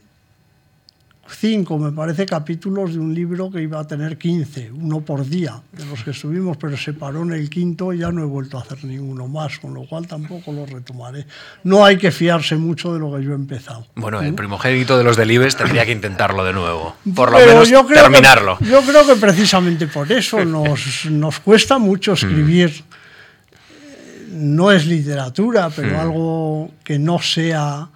[1.36, 5.62] cinco, me parece, capítulos de un libro que iba a tener 15, uno por día,
[5.72, 8.58] de los que estuvimos, pero se paró en el quinto y ya no he vuelto
[8.58, 11.26] a hacer ninguno más, con lo cual tampoco lo retomaré.
[11.64, 13.88] No hay que fiarse mucho de lo que yo he empezado.
[13.96, 16.96] Bueno, el primogénito de los Delibes tendría que intentarlo de nuevo.
[17.16, 18.58] Por lo Pero menos yo creo terminarlo.
[18.58, 22.70] Que, yo creo que precisamente por eso nos, nos cuesta mucho escribir.
[22.70, 27.90] Eh, No es literatura, pero algo que no sea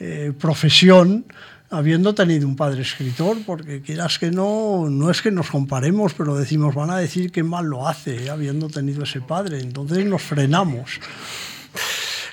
[0.00, 1.24] eh, profesión,
[1.70, 6.34] habiendo tenido un padre escritor, porque quieras que no, no es que nos comparemos, pero
[6.36, 9.60] decimos, van a decir que mal lo hace, eh, habiendo tenido ese padre.
[9.60, 10.98] Entonces nos frenamos.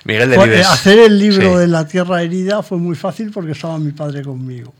[0.04, 0.66] Miguel Fue- Delibes.
[0.68, 1.58] Hacer el libro Sí.
[1.58, 4.72] de la tierra herida fue muy fácil porque estaba mi padre conmigo.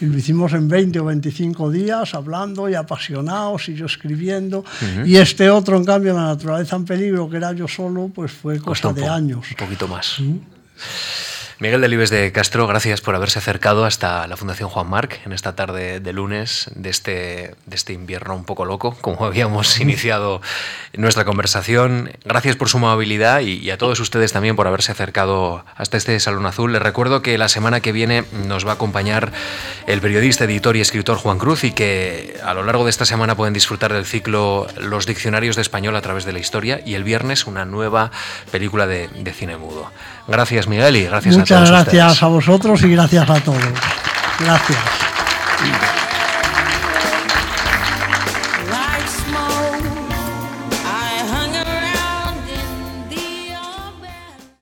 [0.00, 4.64] Y lo hicimos en 20 o 25 días, hablando y apasionados, y yo escribiendo.
[5.06, 8.58] Y este otro, en cambio, La naturaleza en peligro, que era yo solo, pues fue
[8.58, 9.46] cosa de años.
[9.50, 10.18] Un poquito más.
[11.60, 15.54] Miguel Delibes de Castro, gracias por haberse acercado hasta la Fundación Juan Marc en esta
[15.54, 20.42] tarde de lunes de este, este invierno un poco loco, como habíamos iniciado
[20.94, 22.10] nuestra conversación.
[22.24, 26.44] Gracias por su amabilidad y, a todos ustedes también por haberse acercado hasta este Salón
[26.46, 26.72] Azul.
[26.72, 29.32] Les recuerdo que la semana que viene nos va a acompañar
[29.86, 33.36] el periodista, editor y escritor Juan Cruz y que a lo largo de esta semana
[33.36, 37.04] pueden disfrutar del ciclo Los Diccionarios de Español a través de la historia y el
[37.04, 38.10] viernes una nueva
[38.50, 39.90] película de, cine mudo.
[40.26, 41.50] Gracias Miguel y gracias a todos.
[41.50, 43.62] Muchas gracias a vosotros y gracias a todos.
[44.40, 45.03] Gracias.